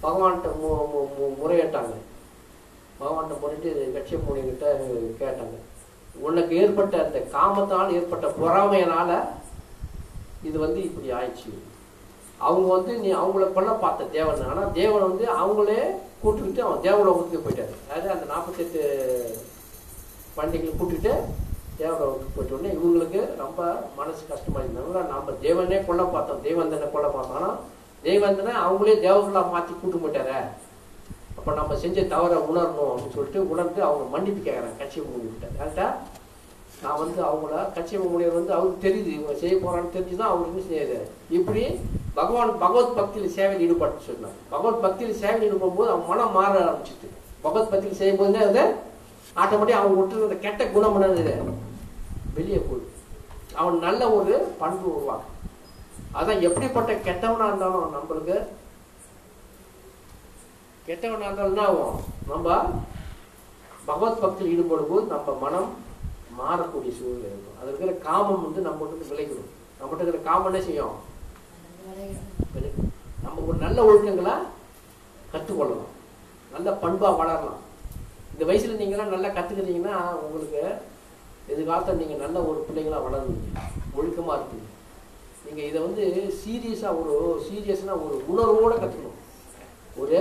பகவான்கிட்ட 0.03 0.59
மு 0.59 0.85
மு- 0.85 1.47
முறையிட்டாங்க. 1.47 1.93
பகவான்கிட்ட 2.99 3.37
முறையிட்டு 3.41 3.93
கட்சிய 3.93 4.19
முனிகிட்ட 4.29 4.65
கேட்டாங்க. 5.19 5.57
உனக்கு 6.13 6.55
ஏற்பட்ட 6.55 7.05
அந்த 7.05 7.19
காமத்தால் 7.19 7.91
ஏற்பட்ட 7.91 8.27
பொறாமையினால் 8.27 9.27
இது 10.43 10.59
வந்து 10.59 10.83
இப்படி 10.83 11.11
ஆயிடுச்சு. 11.11 11.53
அவங்க 12.37 12.75
வந்து 12.75 12.97
நீ 12.97 13.13
அவங்கள 13.13 13.53
கொல்ல 13.53 13.71
பார்த்த 13.71 14.03
தேவன். 14.03 14.49
ஆனால் 14.49 14.71
தேவன் 14.71 15.01
வந்து 15.01 15.25
அவங்களே 15.25 15.95
கூட்டுக்கிட்டு 16.23 16.59
அவன் 16.59 16.81
தேவலோகத்துக்கு 16.81 17.49
போயிட்டாரு. 17.49 17.91
அதாவது 17.91 18.09
அந்த 18.11 18.25
நாற்பத்தெட்டு 18.25 19.37
பண்டிகை 20.37 20.77
கூட்டுக்கிட்டு 20.77 21.23
தேவலோகத்துக்கு 21.81 22.35
போயிட்டோடனே 22.35 22.69
இவங்களுக்கு 22.77 23.19
ரொம்ப 23.43 23.59
மனசு 23.99 24.21
கஷ்டமா 24.31 24.59
இருந்தாங்க 24.63 25.01
நம்ம 25.13 25.35
தேவனே 25.45 25.79
கொல்ல 25.89 26.03
பார்த்தோம். 26.15 26.41
தேவந்தனை 26.47 26.87
கொல்ல 26.95 27.09
பார்த்தோம்னா 27.15 27.51
தெய்வந்தனை 28.07 28.53
தேவந்தனை 28.53 28.53
அவங்களே 28.65 28.95
தேவர்களாக 29.05 29.53
மாற்றி 29.53 29.73
கூட்டு 29.81 29.97
போயிட்டார. 30.03 30.31
அப்போ 31.37 31.51
நம்ம 31.59 31.75
செஞ்ச 31.83 31.99
தவறை 32.13 32.37
உணரணும் 32.49 32.89
அப்படின்னு 32.91 33.15
சொல்லிட்டு 33.17 33.41
உணர்ந்து 33.53 33.79
அவங்க 33.87 34.05
மன்னிப்பு 34.13 34.41
கேட்குறேன் 34.47 34.79
கட்சி 34.79 34.99
மூடிவிட்டார் 35.05 35.59
கரெக்டா 35.59 35.87
நான் 36.81 36.99
வந்து 37.03 37.19
அவங்கள 37.29 37.61
கட்சி 37.77 37.95
மூலியம் 38.01 38.37
வந்து 38.39 38.53
அவருக்கு 38.57 38.85
தெரியுது. 38.87 39.09
இவங்க 39.15 39.33
செய்ய 39.41 39.55
போகிறான்னு 39.63 39.95
தெரிஞ்சு 39.95 40.19
தான் 40.21 40.31
அவர் 40.33 40.49
என்ன 40.49 40.61
செய்யுது 40.67 40.97
இப்படி 41.37 41.63
பகவான் 42.19 42.51
பகவத் 42.63 42.97
பக்தியில் 42.99 43.33
சேவையில் 43.37 43.63
ஈடுபட்டு 43.65 44.07
சொன்னார். 44.09 44.37
பகவத் 44.53 44.83
பக்தியில் 44.85 45.19
சேவையில் 45.23 45.47
ஈடுபடும் 45.47 45.79
போது 45.79 45.91
அவன் 45.93 46.09
மனம் 46.11 46.35
மாற 46.37 46.53
ஆரம்பிச்சிட்டு 46.65 47.09
பகவத் 47.45 47.71
பக்தியில் 47.73 47.99
செய்யும் 48.01 48.21
போது 48.21 48.39
அது 48.49 48.63
ஆட்டோமேட்டிக் 49.41 49.79
அவங்க 49.79 49.97
விட்டுருந்த 49.99 50.37
கெட்ட 50.45 50.63
குணம் 50.75 50.95
என்னது? 51.01 51.35
வெளியே 52.39 52.59
போகுது 52.67 52.87
அவன் 53.59 53.83
நல்ல 53.87 54.01
ஒரு 54.17 54.33
பண்பு 54.61 54.87
உருவாக்கும் 54.95 55.35
அதான் 56.19 56.43
எப்படிப்பட்ட 56.47 56.91
கெட்டவனா 57.07 57.47
இருந்தாலும் 57.49 57.93
நம்மளுக்கு 57.95 58.37
கெட்டவனா 60.87 61.27
இருந்தாலும் 61.27 61.51
என்ன 61.53 61.65
ஆகும்? 61.69 61.97
நம்ம 62.31 62.47
பகவத் 63.89 64.21
பக்தியில் 64.23 64.51
ஈடுபடும் 64.53 64.89
போது 64.91 65.05
நம்ம 65.13 65.33
மனம் 65.43 65.69
மாறக்கூடிய 66.39 66.91
சூழ்நிலை 66.97 67.29
இருக்கும். 67.31 67.57
அது 67.59 67.69
இருக்கிற 67.69 67.93
காமம் 68.07 68.43
வந்து 68.45 68.61
நம்ம 68.67 68.85
வந்து 68.87 69.09
விளைக்கணும் 69.11 69.49
நம்மகிட்ட 69.79 70.03
இருக்கிற 70.03 70.23
காமம் 70.27 70.49
என்ன 70.49 70.61
செய்யும்? 70.67 70.95
நம்ம 73.25 73.41
ஒரு 73.47 73.57
நல்ல 73.65 73.79
ஒழுக்கங்களை 73.89 74.35
கற்றுக்கொள்ளலாம். 75.33 75.93
நல்ல 76.53 76.69
பண்பா 76.83 77.09
வளரலாம். 77.21 77.59
இந்த 78.33 78.43
வயசுல 78.49 78.79
நீங்களாம் 78.81 79.13
நல்லா 79.15 79.29
கத்துக்கிட்டீங்கன்னா 79.37 79.97
உங்களுக்கு 80.25 80.63
எதிர்காலத்தில் 81.51 82.01
நீங்கள் 82.01 82.23
நல்ல 82.23 82.37
ஒரு 82.49 82.59
பிள்ளைங்களா 82.67 82.99
வளருவீங்க 83.05 83.47
ஒழுக்கமாக 83.97 84.37
இருப்பீங்க. 84.39 84.67
நீங்கள் 85.45 85.67
இதை 85.69 85.79
வந்து 85.87 86.03
சீரியஸாக 86.41 86.99
ஒரு 87.01 87.15
சீரியஸ்னால் 87.47 88.03
ஒரு 88.05 88.15
உணர்வோடு 88.31 88.75
கற்றுக்கணும் 88.81 89.17
ஒரு 90.01 90.19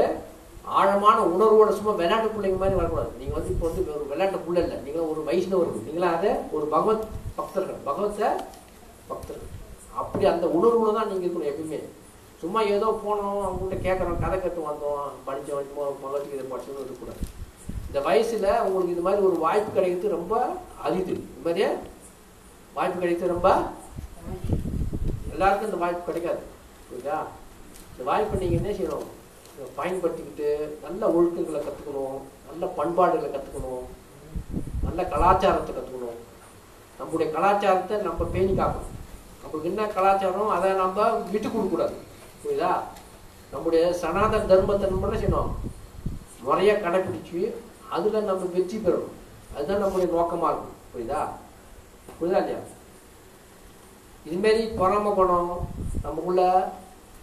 ஆழமான 0.79 1.19
உணர்வோட 1.35 1.71
சும்மா 1.77 1.93
விளையாட்டு 1.99 2.33
பிள்ளைங்க 2.33 2.59
மாதிரி 2.63 2.79
வரக்கூடாது. 2.79 3.13
நீங்கள் 3.21 3.39
வந்து 3.39 3.53
இப்போ 3.55 3.67
வந்து 3.69 3.83
ஒரு 3.99 4.07
விளையாட்டு 4.11 4.45
பிள்ளை 4.47 4.63
இல்லை. 4.65 4.79
நீங்கள் 4.87 5.09
ஒரு 5.11 5.21
வைஷ்ணவர் 5.29 5.87
நீங்களா 5.87 6.11
அதை 6.17 6.33
ஒரு 6.57 6.67
பகவத் 6.75 7.07
பக்தர்கள் 7.39 7.87
பகவத்தை 7.89 8.29
பக்தர்கள். 9.11 9.53
அப்படி 10.01 10.25
அந்த 10.33 10.47
உணர்வுல 10.59 10.97
தான் 10.99 11.11
நீங்கள் 11.11 11.27
இருக்கணும் 11.27 11.51
எப்பயுமே. 11.53 11.81
சும்மா 12.43 12.61
ஏதோ 12.75 12.89
போனோம் 13.05 13.39
அவங்கள்ட்ட 13.47 13.77
கேட்குறோம் 13.87 14.23
கதை 14.25 14.37
கற்று 14.39 14.69
வந்தோம் 14.69 15.15
படித்தோம் 15.29 16.01
பகவத்கீதை 16.03 16.45
படிச்சோம் 16.53 16.81
இருக்கக்கூடாது. 16.81 17.23
இந்த 17.89 17.99
வயசுல 18.07 18.47
உங்களுக்கு 18.67 18.95
இது 18.95 19.05
மாதிரி 19.07 19.23
ஒரு 19.29 19.37
வாய்ப்பு 19.45 19.71
கிடைக்கிறது 19.77 20.17
ரொம்ப 20.17 20.35
அரிது. 20.87 21.15
இந்த 21.29 21.43
மாதிரியே 21.45 21.69
வாய்ப்பு 22.79 22.99
கிடைக்கிறது 23.03 23.35
ரொம்ப 23.35 23.51
எல்லாருக்கும் 25.35 25.69
இந்த 25.71 25.81
வாய்ப்பு 25.85 26.09
கிடைக்காது. 26.09 26.43
புரியுதா? 26.89 27.19
இந்த 27.93 28.03
வாய்ப்பை 28.11 28.41
நீங்க 28.41 28.57
என்ன 28.61 28.71
செய்யணும்? 28.79 29.07
பயன்படுத்திக்கிட்டு 29.79 30.49
நல்ல 30.85 31.03
ஒழுக்கங்களை 31.17 31.61
கத்துக்கணும். 31.63 32.19
நல்ல 32.49 32.67
பண்பாடுகளை 32.79 33.31
கத்துக்கணும். 33.37 33.87
நல்ல 34.87 35.01
கலாச்சாரத்தை 35.15 35.73
கத்துக்கணும். 35.75 36.19
நம்முடைய 36.99 37.29
கலாச்சாரத்தை 37.37 37.97
நம்ம 38.09 38.25
பேணி 38.35 38.53
காக்கணும். 38.61 38.95
நம்மளுக்கு 39.43 39.71
என்ன 39.71 39.83
கலாச்சாரம்? 39.97 40.53
அதை 40.57 40.69
நம்ம 40.83 41.09
விட்டு 41.33 41.49
கொடுக்கக்கூடாது 41.49 41.97
புரியுதா? 42.43 42.73
நம்முடைய 43.53 43.83
சனாதன 44.03 44.43
தர்மத்தை 44.53 44.87
நம்ம 44.93 45.09
என்ன 45.09 45.21
செய்யணும்? 45.23 45.53
முறையா 46.47 46.75
கடைப்பிடிச்சு 46.85 47.41
அதுல 47.91 48.21
நம்ம 48.21 48.49
வெற்றி 48.55 48.77
பெறணும். 48.77 49.15
அதுதான் 49.55 49.79
நம்முடைய 49.79 50.13
நோக்கமாக 50.13 50.53
இருக்கும் 50.53 50.77
புரியுதா? 50.93 51.21
புரியுதா 52.19 52.41
இல்லையா? 52.43 52.61
இதுமாரி 54.29 54.63
பொறாம 54.81 55.15
குணம் 55.15 55.53
நமக்குள்ள 56.03 56.73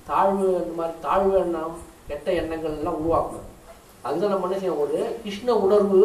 தாழ்வு 0.08 0.48
இந்த 0.64 0.74
மாதிரி 0.76 0.98
தாழ்வு 1.02 1.38
எண்ணம் 1.40 1.76
கெட்ட 2.08 2.34
எண்ணங்கள் 2.34 2.78
எல்லாம் 2.78 2.98
உருவாக்கணும். 3.02 3.50
அதுதான் 4.02 4.30
நம்ம 4.30 4.48
என்ன 4.48 4.58
செய்யணும்? 4.62 4.84
ஒரு 4.86 5.20
கிருஷ்ண 5.24 5.56
உணர்வு 5.56 6.02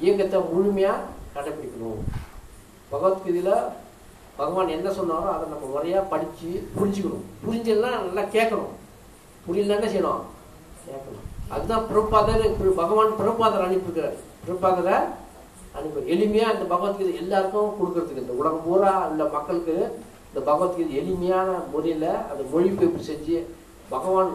இயக்கத்தை 0.00 0.40
முழுமையா 0.40 0.92
கடைபிடிக்கணும். 1.34 2.02
பகவத்கீதையில 2.92 3.50
பகவான் 4.36 4.74
என்ன 4.76 4.90
சொன்னாரோ 4.90 5.28
அதை 5.34 5.48
நம்ம 5.48 5.64
முறையா 5.72 6.00
படிச்சு 6.08 6.50
புரிஞ்சுக்கணும். 6.76 7.26
புரிஞ்செல்லாம் 7.44 7.98
நல்லா 8.04 8.22
கேட்கணும். 8.36 8.72
புரியல 9.46 9.74
என்ன 9.74 9.88
செய்யணும்? 9.92 10.22
கேட்கணும். 10.86 11.26
அதுதான் 11.54 11.86
பிரபாதர் 11.90 12.44
பகவான் 12.82 13.18
பிரபாதர் 13.20 13.66
அனுப்பியிருக்கிறார். 13.66 14.16
பிரபாதரை 14.44 14.96
அனுப்பி 15.78 16.12
எளிமையா 16.14 16.46
இந்த 16.54 16.66
பகவத்கீதை 16.74 17.12
எல்லாருக்கும் 17.22 17.74
கொடுக்கறதுக்கு 17.80 18.24
இந்த 18.24 18.36
உலகம் 18.40 18.64
பூரா 18.66 18.92
உள்ள 19.10 19.24
மக்களுக்கு 19.34 19.74
இந்த 20.28 20.40
பகவத்கீதை 20.48 20.94
எளிமையான 21.00 21.50
முறையில 21.72 22.06
அந்த 22.30 22.42
மொழிபெயர்ப்பு 22.52 23.02
செஞ்சு 23.10 23.36
பகவான் 23.92 24.32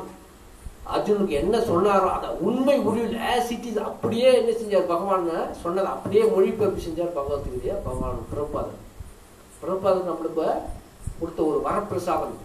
அர்ஜுனுக்கு 0.95 1.35
என்ன 1.41 1.55
சொன்னாரோ 1.69 2.07
அதை 2.15 2.27
உண்மை 2.47 2.75
முடிவில் 2.87 3.21
ஆஸ் 3.33 3.51
இட் 3.55 3.67
இஸ் 3.69 3.79
அப்படியே 3.89 4.27
என்ன 4.39 4.51
செஞ்சார் 4.61 4.91
பகவான்? 4.93 5.25
சொன்னதை 5.63 5.89
அப்படியே 5.93 6.23
மொழிபெயர்ப்பு 6.33 6.85
செஞ்சார் 6.87 7.15
பகவத்கீதையை 7.19 7.75
பகவான் 7.87 8.19
பிரபாதர். 8.33 8.81
பிரபாதர் 9.61 10.09
நம்மளுக்கு 10.11 10.47
கொடுத்த 11.19 11.39
ஒரு 11.49 11.59
வரப்பிரசாதம் 11.67 12.37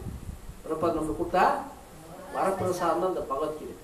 பிரபாதர் 0.65 0.99
நம்மளுக்கு 0.99 1.23
கொடுத்தா 1.23 1.45
வரப்பிரசாதம் 2.37 3.03
தான் 3.03 3.13
இந்த 3.15 3.25
பகவத்கீதை. 3.33 3.75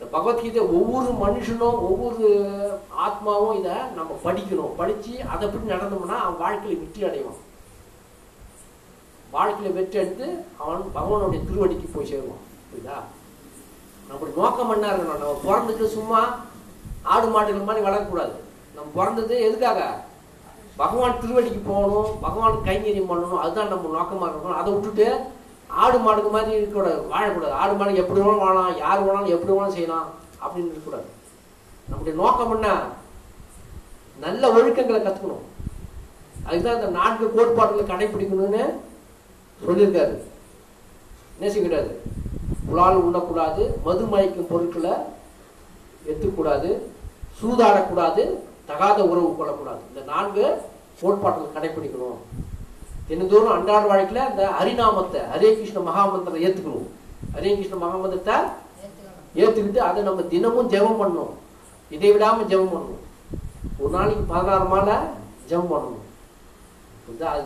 இந்த 0.00 0.08
பகவத்கீதை 0.10 0.60
ஒவ்வொரு 0.60 1.10
மனுஷனும் 1.22 1.78
ஒவ்வொரு 1.86 2.26
ஆத்மாவும் 3.04 3.56
இதை 3.60 3.76
நம்ம 3.96 4.18
படிக்கணும் 4.24 4.76
படிச்சு 4.80 5.12
அதை 5.32 5.44
பற்றி 5.48 5.72
நடந்தோம்னா 5.72 6.16
அவன் 6.24 6.40
வாழ்க்கையில 6.42 6.82
வெற்றி 6.82 7.00
அடைவான். 7.04 7.40
வாழ்க்கையில 9.32 9.72
வெற்றி 9.78 9.98
எடுத்து 9.98 10.26
அவன் 10.58 10.84
பகவானுடைய 10.94 11.40
திருவடிக்கு 11.48 11.88
போய் 11.94 12.10
சேருவான். 12.10 12.44
புரியுதா? 12.68 12.98
நம்மளுடைய 14.08 14.36
நோக்கம் 14.36 14.70
என்ன 14.74 14.92
இருக்கணும். 14.92 15.22
நம்ம 15.22 15.40
பிறந்துட்டு 15.48 15.86
சும்மா 15.96 16.20
ஆடு 17.02 17.26
மாடுகள் 17.26 17.68
மாதிரி 17.70 17.86
வளரக்கூடாது. 17.86 18.36
நம்ம 18.74 18.88
பிறந்தது 18.94 19.34
எதுக்காக? 19.48 19.80
பகவான் 20.76 21.20
திருவடிக்கு 21.22 21.60
போகணும் 21.66 22.20
பகவான் 22.20 22.64
கைங்கரியம் 22.68 23.10
பண்ணணும். 23.10 23.42
அதுதான் 23.44 23.72
நம்ம 23.74 23.92
நோக்கமா 23.98 24.30
இருக்கணும். 24.30 24.60
அதை 24.60 24.72
விட்டுட்டு 24.72 25.08
ஆடு 25.82 25.98
மாடுக்கு 26.04 26.30
மாதிரி 26.34 26.52
இருக்கக்கூடாது 26.56 27.00
வாழக்கூடாது. 27.12 27.54
ஆடு 27.62 27.74
மாடு 27.78 28.00
எப்படி 28.02 28.20
வேணாலும் 28.20 28.44
வாழலாம் 28.44 28.78
யார் 28.84 29.04
வேணாலும் 29.06 29.34
எப்படி 29.34 29.52
வேணாலும் 29.52 29.76
செய்யலாம் 29.76 30.08
அப்படின்னு 30.42 30.70
இருக்கக்கூடாது. 30.72 31.08
நம்முடைய 31.88 32.14
நோக்கம் 32.22 32.52
என்ன? 32.54 32.68
நல்ல 34.24 34.42
ஒழுக்கங்களை 34.56 35.00
கற்றுக்கணும் 35.02 35.44
அதுதான் 36.48 36.76
இந்த 36.78 36.88
நான்கு 36.98 37.24
கோட்பாடுகளை 37.36 37.84
கடைபிடிக்கணும்னு 37.90 38.64
சொல்லியிருக்காரு. 39.64 40.16
என்ன 41.36 41.50
செய்யக்கூடாது? 41.54 41.90
புலால் 42.68 43.02
உண்ணக்கூடாது 43.04 43.62
மது 43.84 44.04
மயக்கும் 44.12 44.50
பொருட்களை 44.52 44.94
எத்தக்கூடாது 46.10 46.70
சூதாடக்கூடாது 47.40 48.22
தகாத 48.70 48.98
உறவு 49.10 49.28
கொள்ளக்கூடாது. 49.36 49.82
இந்த 49.90 50.02
நான்கு 50.12 50.44
கோட்பாடுகள் 51.00 51.54
கடைபிடிக்கணும். 51.56 52.20
தினந்தோறும் 53.08 53.52
அன்றாட 53.56 53.84
வாழ்க்கையில 53.90 54.24
இந்த 54.30 54.44
ஹரிநாமத்தை 54.58 55.20
ஹரே 55.34 55.50
கிருஷ்ண 55.58 55.78
மகாமந்திரத்தை 55.88 56.40
ஏத்துக்கணும். 56.46 56.88
ஹரே 57.34 57.50
கிருஷ்ண 57.58 57.76
மகாமந்திரத்தை 57.84 58.36
ஏத்துக்கிட்டு 59.42 59.80
அதை 59.88 60.00
நம்ம 60.08 60.24
தினமும் 60.32 60.70
ஜெபம் 60.74 61.00
பண்ணணும். 61.00 61.32
இதை 61.94 62.08
விடாம 62.14 62.46
ஜெபம் 62.52 62.72
பண்ணணும். 62.74 63.02
ஒரு 63.80 63.90
நாளைக்கு 63.96 64.24
பதினாறு 64.32 64.66
மாலை 64.72 64.96
ஜெபம் 65.50 65.72
பண்ணணும். 65.72 66.04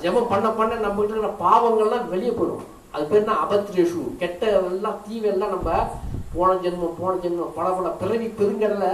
ஜெபம் 0.04 0.30
பண்ண 0.30 0.46
பண்ண 0.58 0.78
நம்ம 0.84 1.02
கிட்ட 1.08 1.28
பாவங்கள்லாம் 1.42 2.08
வெளியே 2.12 2.32
போயிடும். 2.38 2.64
அது 2.94 3.04
பேர் 3.10 3.22
என்ன? 3.22 3.34
அபத்ரேஷு. 3.44 4.00
கெட்ட 4.22 4.46
எல்லாம் 4.70 4.98
தீவெல்லாம் 5.04 5.52
நம்ம 5.54 5.70
போன 6.34 6.56
ஜென்மம் 6.64 6.96
போன 7.00 7.12
ஜென்மம் 7.24 7.54
பல 7.58 7.66
பல 7.76 7.88
பிறவி 8.00 8.26
பெருங்கடல 8.38 8.86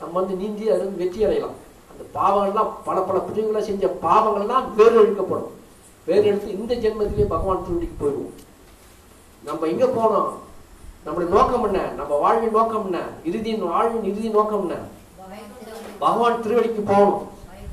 நம்ம 0.00 0.12
வந்து 0.20 0.34
நீந்தி 0.40 0.64
அது 0.74 0.84
வெற்றி 1.02 1.20
அடையலாம். 1.26 1.56
அந்த 1.90 2.02
பாவங்கள்லாம் 2.16 2.72
பல 2.88 2.96
பல 3.10 3.18
பிரிவுகளை 3.28 3.62
செஞ்ச 3.68 3.92
பாவங்கள்லாம் 4.06 4.66
வேறு 4.80 4.96
இழுக்கப்படும் 5.02 5.52
வேறு 6.06 6.24
எடுத்து 6.26 6.50
இந்த 6.50 6.74
ஜென்மத்திலேயே 6.74 7.24
பகவான் 7.24 7.64
திருவடிக்கு 7.64 8.04
போயிடுவோம். 8.04 8.34
நம்ம 9.44 9.66
எங்க 9.66 9.84
போனோம்? 9.84 10.32
நம்மளுடைய 11.08 11.28
நோக்கம் 11.28 11.64
என்ன? 11.64 11.88
நம்ம 11.88 12.14
வாழ்வின் 12.14 12.50
நோக்கம் 12.50 12.84
என்ன? 12.84 12.98
இறுதியின் 13.24 13.68
வாழ்வின் 13.68 14.04
இறுதி 14.04 14.28
நோக்கம் 14.28 14.68
என்ன? 14.68 14.82
பகவான் 15.98 16.42
திருவடிக்கு 16.42 16.80
போகணும். 16.80 17.28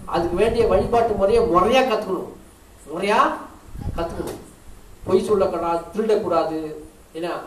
அதுக்கு 0.06 0.36
வேண்டிய 0.36 0.68
வழிபாட்டு 0.68 1.14
முறையை 1.14 1.44
முறையா 1.44 1.82
கத்துக்கணும். 1.90 2.32
முறையா 2.96 3.20
கத்துக்கணும். 3.98 4.42
பொய் 5.04 5.24
சொல்லக்கூடாது 5.24 5.84
திருடக்கூடாது. 5.94 6.74
என்ன 7.14 7.40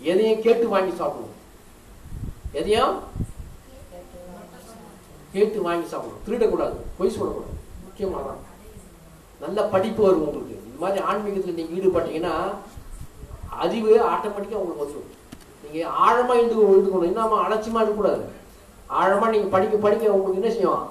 எதையும் 0.00 0.42
கேட்டு 0.42 0.68
வாங்கி 0.68 0.96
சாப்பிடணும். 0.96 1.34
எதையும் 2.52 2.98
கேட்டு 5.32 5.62
வாங்கி 5.62 5.88
சாப்பிடணும். 5.88 6.22
திருடக்கூடாது. 6.26 6.76
பொய் 6.98 7.10
சொல்லக்கூடாது. 7.10 7.54
முக்கியமாக 7.84 8.24
தான் 8.24 8.50
நல்ல 9.42 9.58
படிப்பு 9.74 10.00
வரும் 10.06 10.26
உங்களுக்கு. 10.28 10.56
இந்த 10.66 10.78
மாதிரி 10.84 11.00
ஆன்மீகத்தில் 11.10 11.58
நீங்கள் 11.58 11.76
ஈடுபட்டீங்கன்னா 11.78 12.34
அறிவு 13.64 13.92
ஆட்டோமேட்டிக்காக 14.12 14.62
உங்களுக்கு 14.62 14.84
வந்துடும் 14.84 15.10
நீங்கள் 15.64 15.92
ஆழமாக 16.06 16.38
இருந்து 16.40 16.56
எழுதுக்கணும் 16.72 17.10
இல்லாம 17.10 17.38
அலட்சியமாக 17.44 17.82
இருக்கக்கூடாது. 17.82 18.24
ஆழமாக 19.00 19.30
நீங்கள் 19.34 19.54
படிக்க 19.54 19.76
படிக்க 19.84 20.16
உங்களுக்கு 20.16 20.40
என்ன 20.42 20.52
செய்யும்? 20.56 20.82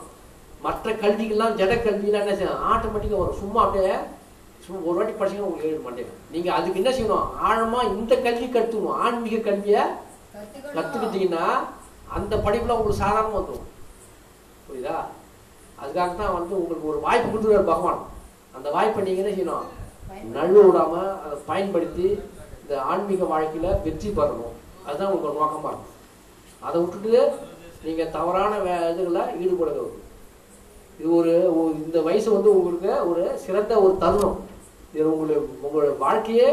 மற்ற 0.66 0.92
கல்விகள்லாம் 1.04 1.56
ஜட 1.60 1.74
கல்வியெல்லாம் 1.86 2.26
என்ன 2.26 2.36
செய்யும்? 2.40 2.62
ஆட்டோமேட்டிக்காக 2.72 3.22
வரும். 3.24 3.40
சும்மா 3.44 3.60
அப்படியே 3.66 3.94
சும்மா 4.66 4.80
ஒரு 4.88 4.98
வாட்டி 4.98 5.14
படிச்சீங்கன்னா 5.20 5.48
உங்களுக்கு 5.50 5.70
எழுத 5.70 5.84
மாட்டேங்க 5.86 6.14
நீங்கள் 6.34 6.56
அதுக்கு 6.58 6.82
என்ன 6.82 6.92
செய்யணும்? 6.98 7.28
ஆழமாக 7.48 7.90
இந்த 7.94 8.14
கல்வி 8.26 8.48
கற்றுக்கணும் 8.48 9.00
ஆன்மீக 9.06 9.40
கல்வியை 9.48 9.84
கற்றுக்கிட்டீங்கன்னா 10.76 11.46
அந்த 12.18 12.34
படிப்புல 12.46 12.76
உங்களுக்கு 12.78 13.02
சாதாரணமாக 13.04 13.40
வந்துடும் 13.40 13.68
புரியுதா? 14.66 14.98
அதுக்காக 15.82 16.12
தான் 16.22 16.36
வந்து 16.40 16.54
உங்களுக்கு 16.62 16.90
ஒரு 16.92 17.00
வாய்ப்பு 17.06 17.30
கொடுத்துருவார் 17.30 17.72
பகவான். 17.72 18.02
அந்த 18.56 18.68
வாய்ப்பை 18.76 19.04
நீங்கள் 19.08 19.24
என்ன 19.24 19.34
செய்யணும்? 19.36 19.68
நழுவ 20.36 20.64
விடாம 20.68 20.94
அதை 21.24 21.36
பயன்படுத்தி 21.50 22.08
இந்த 22.62 22.74
ஆன்மீக 22.92 23.24
வாழ்க்கையில 23.34 23.70
வெற்றி 23.86 24.10
பெறணும். 24.18 24.56
அதுதான் 24.86 25.12
உங்களுக்கு 25.14 25.42
நோக்கமா 25.44 25.72
இருக்கும். 25.72 25.98
அதை 26.68 26.76
விட்டுட்டு 26.82 27.12
நீங்க 27.86 28.04
தவறான 28.16 28.54
வே 28.66 28.74
இதுகளை 28.92 29.24
ஈடுபட 29.44 29.72
இது 31.00 31.10
ஒரு 31.20 31.32
இந்த 31.86 32.00
வயசு 32.08 32.28
வந்து 32.34 32.50
உங்களுக்கு 32.58 32.92
ஒரு 33.12 33.24
சிறந்த 33.44 33.74
ஒரு 33.84 33.94
தருணம். 34.04 34.38
இது 34.96 35.06
உங்களுடைய 35.12 35.40
உங்களுடைய 35.66 35.94
வாழ்க்கையே 36.04 36.50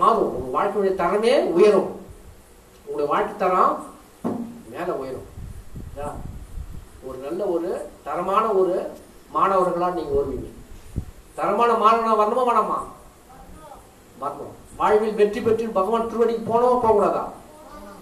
மாறும். 0.00 0.32
உங்க 0.38 0.50
வாழ்க்கையுடைய 0.56 0.94
தரமே 1.02 1.34
உயரும். 1.56 1.90
உங்களுடைய 2.86 3.08
வாழ்க்கை 3.12 3.34
தரம் 3.42 3.76
மேலே 4.72 4.92
உயரும். 5.02 5.28
ஒரு 7.08 7.16
நல்ல 7.26 7.40
ஒரு 7.54 7.70
தரமான 8.08 8.44
ஒரு 8.60 8.74
மாணவர்களாக 9.36 9.96
நீங்கள் 9.98 10.18
வருவீங்க. 10.18 10.50
தரமான 11.36 11.70
மாணவனா 11.82 12.12
வரணுமா 12.20 12.42
வேணாமா? 12.48 12.78
வரணும். 14.22 14.52
வாழ்வில் 14.78 15.18
வெற்றி 15.20 15.40
பெற்று 15.40 15.64
பகவான் 15.78 16.08
திருவடிக்கு 16.10 16.44
போனோமா 16.50 16.76
போகக்கூடாதா? 16.84 17.24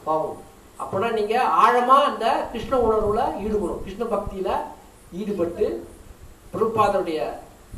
போகணும். 0.06 0.38
அப்போனா 0.82 1.08
நீங்க 1.18 1.34
ஆழமா 1.64 1.96
அந்த 2.10 2.26
கிருஷ்ண 2.52 2.74
உணர்வுல 2.86 3.22
ஈடுபடும் 3.44 3.82
கிருஷ்ண 3.84 4.04
பக்தியில 4.12 4.50
ஈடுபட்டு 5.20 5.66
பிரபாதருடைய 6.52 7.18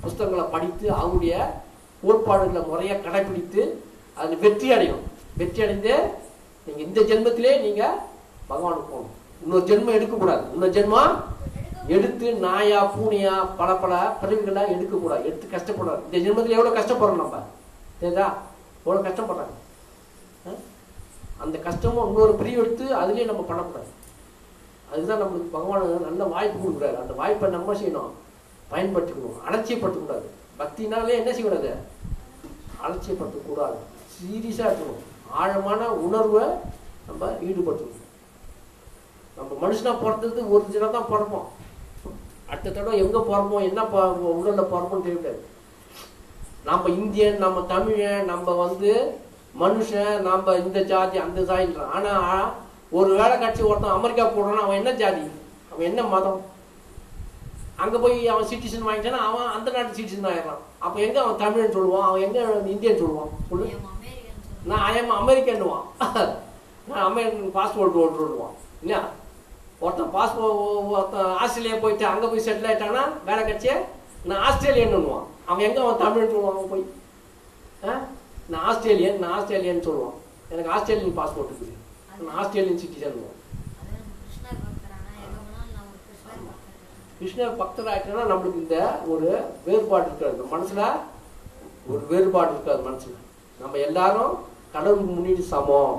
புஸ்தகங்களை 0.02 0.44
படித்து 0.54 0.86
அவருடைய 1.00 1.34
கோட்பாடுகளை 2.02 2.62
முறையா 2.70 2.94
கடைபிடித்து 3.04 3.62
அதில் 4.16 4.42
வெற்றி 4.44 4.68
அடையும் 4.72 5.02
வெற்றி 5.40 5.62
அடைந்து 5.64 5.94
நீங்க 6.66 6.80
இந்த 6.86 7.00
ஜென்மத்திலே 7.00 7.52
நீங்க 7.60 7.82
பகவானுக்கு 8.50 8.90
போகணும். 8.92 9.14
இன்னொரு 9.42 9.64
ஜென்மம் 9.70 9.96
எடுக்கக்கூடாது. 9.96 10.44
இன்னொரு 10.54 10.74
ஜென்மம் 10.76 11.14
எடுத்து 11.88 12.26
நாயா 12.44 12.80
பூனையா 12.94 13.32
பல 13.56 13.70
பல 13.82 13.94
பிறவிகளா 14.20 14.62
எடுக்கக்கூடாது. 14.74 15.24
எடுத்து 15.28 15.46
கஷ்டப்படாது 15.54 16.02
இந்த 16.06 16.18
ஜென்மத்தில் 16.24 16.56
எவ்வளோ 16.56 16.72
கஷ்டப்படுறோம் 16.78 17.22
நம்ம? 17.22 17.40
தெரியுதா? 18.00 18.28
எவ்வளோ 18.84 19.02
கஷ்டப்படுறாங்க? 19.08 19.54
அந்த 21.44 21.58
கஷ்டமும் 21.58 22.06
இன்னொரு 22.08 22.32
பிரிவு 22.40 22.60
எடுத்து 22.62 22.84
அதுலேயே 23.00 23.24
நம்ம 23.30 23.42
பண்ணக்கூடாது. 23.48 23.90
அதுதான் 24.92 25.22
நம்மளுக்கு 25.22 25.54
பகவான் 25.56 26.04
நல்ல 26.06 26.24
வாய்ப்பு 26.34 26.58
கொடுக்குறாரு. 26.64 26.96
அந்த 27.02 27.12
வாய்ப்பை 27.20 27.50
நம்ம 27.50 27.74
செய்யணும்? 27.80 28.12
பயன்படுத்திக்கணும். 28.72 29.40
அலட்சியப்படுத்தக்கூடாது. 29.46 30.26
பக்தினாலே 30.60 31.14
என்ன 31.20 31.32
செய்யக்கூடாது 31.32 31.72
அலட்சியப்படுத்தக்கூடாது. 32.84 33.76
சீரியஸாக 34.14 34.70
இருக்கணும். 34.70 35.02
ஆழமான 35.30 35.90
உணர்வை 36.06 36.44
நம்ம 37.08 37.26
ஈடுபடுத்தணும். 37.48 38.00
நம்ம 39.36 39.52
மனுஷனாக 39.62 40.02
பிறந்தது 40.02 40.50
ஒரு 40.54 40.64
தினம் 40.72 40.96
தான் 40.96 41.10
பிறப்போம். 41.12 41.46
அடுத்த 42.48 42.70
தடவை 42.70 42.98
எங்க 42.98 43.18
பிறப்போம் 43.20 43.62
என்ன 43.62 43.84
ப- 43.84 44.02
உடல்ல 44.34 44.62
பிறப்போம்னு 44.72 45.06
தெரியல 45.06 45.30
நம்ம 46.64 46.88
இந்தியன் 46.88 47.36
நம்ம 47.36 47.60
தமிழன் 47.68 48.24
நம்ம 48.24 48.52
வந்து 48.52 48.90
மனுஷன் 49.60 50.18
நம்ம 50.20 50.54
இந்த 50.56 50.82
ஜாதி 50.82 51.18
அந்த 51.18 51.40
ஜாதின்றான் 51.40 51.90
ஆனா 51.92 52.12
ஒரு 52.90 53.14
வேலை 53.14 53.38
கட்சி 53.38 53.62
ஒருத்தன் 53.62 53.90
அமெரிக்கா 53.90 54.26
போடுறான் 54.26 54.56
அவன் 54.56 54.76
என்ன 54.76 54.92
ஜாதி? 54.92 55.24
அவன் 55.72 55.86
என்ன 55.86 56.02
மதம்? 56.02 56.40
அங்க 57.76 57.98
போய் 57.98 58.28
அவன் 58.28 58.46
சிட்டிசன் 58.46 58.86
வாங்கிட்டானா 58.86 59.22
அவன் 59.22 59.46
அந்த 59.46 59.70
நாட்டு 59.70 59.98
சிட்டிசன் 59.98 60.26
ஆயிடுறான். 60.26 60.62
அப்போ 60.78 61.00
எங்க 61.00 61.22
அவன் 61.22 61.36
தமிழன் 61.36 61.74
சொல்லுவான்? 61.74 62.02
அவன் 62.02 62.20
எங்க 62.20 62.40
இந்தியன் 62.66 62.98
சொல்லுவான்? 62.98 63.32
சொல்லு. 63.48 63.70
நான் 64.64 64.94
ஐஎம் 64.94 65.14
அமெரிக்கன்னுவான் 65.20 65.86
நான் 66.88 67.04
அமெரிக்கன் 67.04 67.50
பாஸ்போர்ட் 67.54 67.98
ஓட்டுருவான் 67.98 68.54
இல்லையா? 68.82 69.02
ஒருத்தன் 69.84 70.12
பாஸ்போர்ட் 70.16 70.58
ஒருத்தன் 70.94 71.36
ஆஸ்திரேலியா 71.42 71.76
போயிட்டு 71.76 72.04
அங்கே 72.06 72.26
போய் 72.26 72.46
செட்டில் 72.46 72.68
ஆகிட்டான்னா 72.70 73.02
வேலை 73.24 73.42
கட்சியே 73.44 73.76
நான் 74.24 74.42
ஆஸ்திரேலியன்னுவான். 74.48 75.24
அவன் 75.46 75.64
எங்கே 75.68 75.80
அவன் 75.80 76.02
தமிழ்னு 76.02 76.32
சொல்லுவான் 76.32 76.54
அவன் 76.54 76.68
போய். 76.68 76.84
ஆ? 77.88 77.94
நான் 78.48 78.64
ஆஸ்திரேலியன் 78.64 79.18
நான் 79.18 79.34
ஆஸ்திரேலியன் 79.38 79.86
சொல்லுவான். 79.86 80.14
எனக்கு 80.50 80.70
ஆஸ்திரேலியன் 80.70 81.18
பாஸ்போர்ட் 81.18 81.50
இருக்குது. 81.50 81.74
நான் 82.22 82.36
ஆஸ்திரேலியன் 82.36 82.80
சிட்டிசன் 82.82 83.18
கிருஷ்ணர் 87.18 87.56
பக்தர் 87.56 87.86
ஆயிட்டோம்னா 87.86 88.22
நம்மளுக்கு 88.30 88.62
இந்த 88.62 88.78
ஒரு 89.06 89.28
வேறுபாடு 89.64 90.06
இருக்காது. 90.06 90.44
மனசில் 90.44 90.82
ஒரு 91.88 92.02
வேறுபாடு 92.08 92.50
இருக்காது 92.50 92.82
மனசில். 92.82 93.18
நம்ம 93.60 93.76
எல்லாரும் 93.78 94.32
கடவுளுக்கு 94.72 95.12
முன்னிட்டு 95.12 95.42
சமம். 95.42 95.94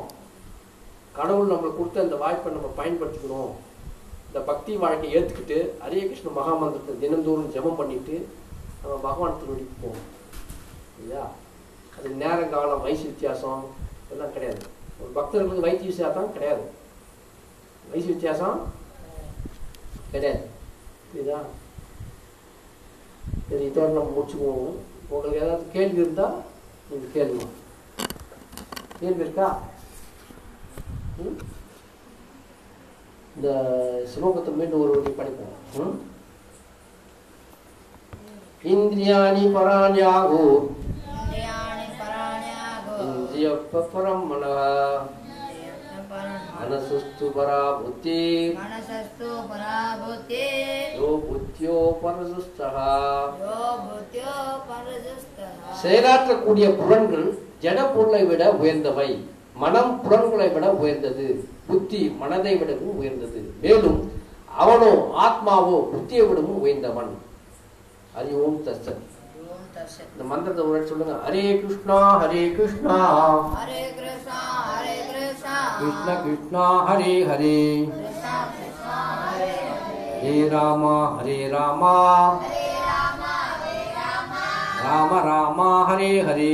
கடவுள் 1.13 1.51
நம்மளுக்கு 1.51 1.77
கொடுத்த 1.77 2.01
இந்த 2.01 2.15
வாய்ப்பை 2.15 2.51
நம்ம 2.53 2.69
பயன்படுத்திக்கணும் 2.77 3.53
இந்த 4.35 4.47
பக்தி 4.47 4.75
வாழ்க்கையை 4.75 5.23
ஏற்றுக்கிட்டு 5.23 5.71
ஹரே 5.83 5.89
கிருஷ்ண 5.89 6.29
மகாமந்திரத்தை 6.35 6.99
தினந்தோறும் 6.99 7.51
ஜெபம் 7.51 7.75
பண்ணிட்டு 7.75 8.27
நம்ம 8.81 8.97
பகவான் 8.97 9.37
திருவடிக்கு 9.41 9.75
போவோம். 9.81 10.01
இல்லையா? 11.01 11.31
அது 11.97 12.09
நேரம் 12.09 12.49
காலம் 12.49 12.81
வயசு 12.81 13.03
வித்தியாசம் 13.03 13.65
இதெல்லாம் 14.05 14.33
கிடையாது. 14.33 14.61
ஒரு 15.01 15.09
பக்தர்களுக்கு 15.09 15.61
வயசு 15.61 15.83
வித்தியாசம் 15.83 16.33
கிடையாது. 16.33 16.61
வயசு 17.89 18.07
வித்தியாசம் 18.07 18.71
கிடையாது. 20.11 20.45
புரியுதா? 21.13 21.37
சரி 23.49 23.67
இதோட 23.67 23.89
நம்ம 23.89 24.13
முடிச்சுக்குவோம். 24.17 24.75
உங்களுக்கு 25.09 25.45
ஏதாவது 25.45 25.63
கேள்வி 25.71 25.95
இருந்தால் 25.95 26.41
நீங்கள் 26.89 27.13
கேளுங்க. 27.13 27.47
கேள்வி 28.99 29.19
இருக்கா? 29.19 29.61
ம்? 31.17 31.53
இந்த 33.35 33.49
ஸ்லோகத்தை 34.11 34.51
மீண்டும் 34.59 34.81
ஒரு 34.83 34.91
வாட்டி 34.93 35.11
படிப்போம். 35.19 35.93
இந்திரியாணி 38.73 39.43
பராணியாகு. 39.55 40.43
இந்திரிய 43.05 43.47
பரம் 43.93 44.25
மனக 44.29 44.59
மனசஸ்து 46.59 47.25
பரா 47.35 47.59
புத்தி 47.81 48.19
மனசஸ்து 48.59 49.27
பரா 49.49 49.75
புத்தி 50.01 50.45
யோ 50.99 51.09
புத்தியோ 51.27 51.75
பரசுஸ்தகா 52.03 52.89
யோ 53.43 53.59
புத்தியோ 53.85 54.33
பரசுஸ்தகா 54.69 55.75
செயலாற்றக்கூடிய 55.83 56.67
புலன்கள் 56.79 57.27
ஜட 57.63 57.79
பொருளை 57.93 58.23
விட 58.29 58.43
உயர்ந்தவை. 58.61 59.09
மனம் 59.55 60.01
புலன்களை 60.01 60.47
விட 60.49 60.71
உயர்ந்தது. 60.71 61.25
புத்தி 61.67 62.15
மனதை 62.19 62.55
விடவும் 62.55 62.97
உயர்ந்தது. 62.97 63.53
மேலும் 63.61 63.99
அவனோ 64.55 64.91
ஆத்மாவோ 65.25 65.75
புத்தியை 65.91 66.23
விடவும் 66.29 66.61
உயர்ந்தவன். 66.61 67.11
ஹரி 68.15 68.33
ஓம் 68.45 68.63
தர்சன் 68.65 69.01
இந்த 70.11 70.23
மந்திரத்தை 70.23 70.65
ஒரு 70.65 70.87
சொல்லுங்க. 70.87 71.15
ஹரே 71.25 71.61
கிருஷ்ணா 71.61 71.97
ஹரே 72.21 72.43
கிருஷ்ணா. 72.55 72.97
ஹரே 73.55 73.81
கிருஷ்ணா 73.97 74.37
ஹரே 74.69 74.95
கிருஷ்ணா. 75.09 75.55
கிருஷ்ண 75.79 76.09
கிருஷ்ணா 76.25 76.63
ஹரே 76.87 77.13
ஹரே. 77.29 77.57
ஹரே 80.21 80.49
ராமா 80.49 80.95
ஹரே 81.17 81.49
ராமா. 81.55 81.93
ராம 84.85 85.21
ராமா. 85.21 85.69
ஹரே. 85.89 86.11
ஹரே 86.29 86.53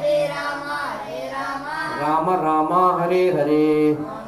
राम 2.01 2.29
राम 2.29 2.73
हरे 3.01 3.23
हरे। 3.29 4.20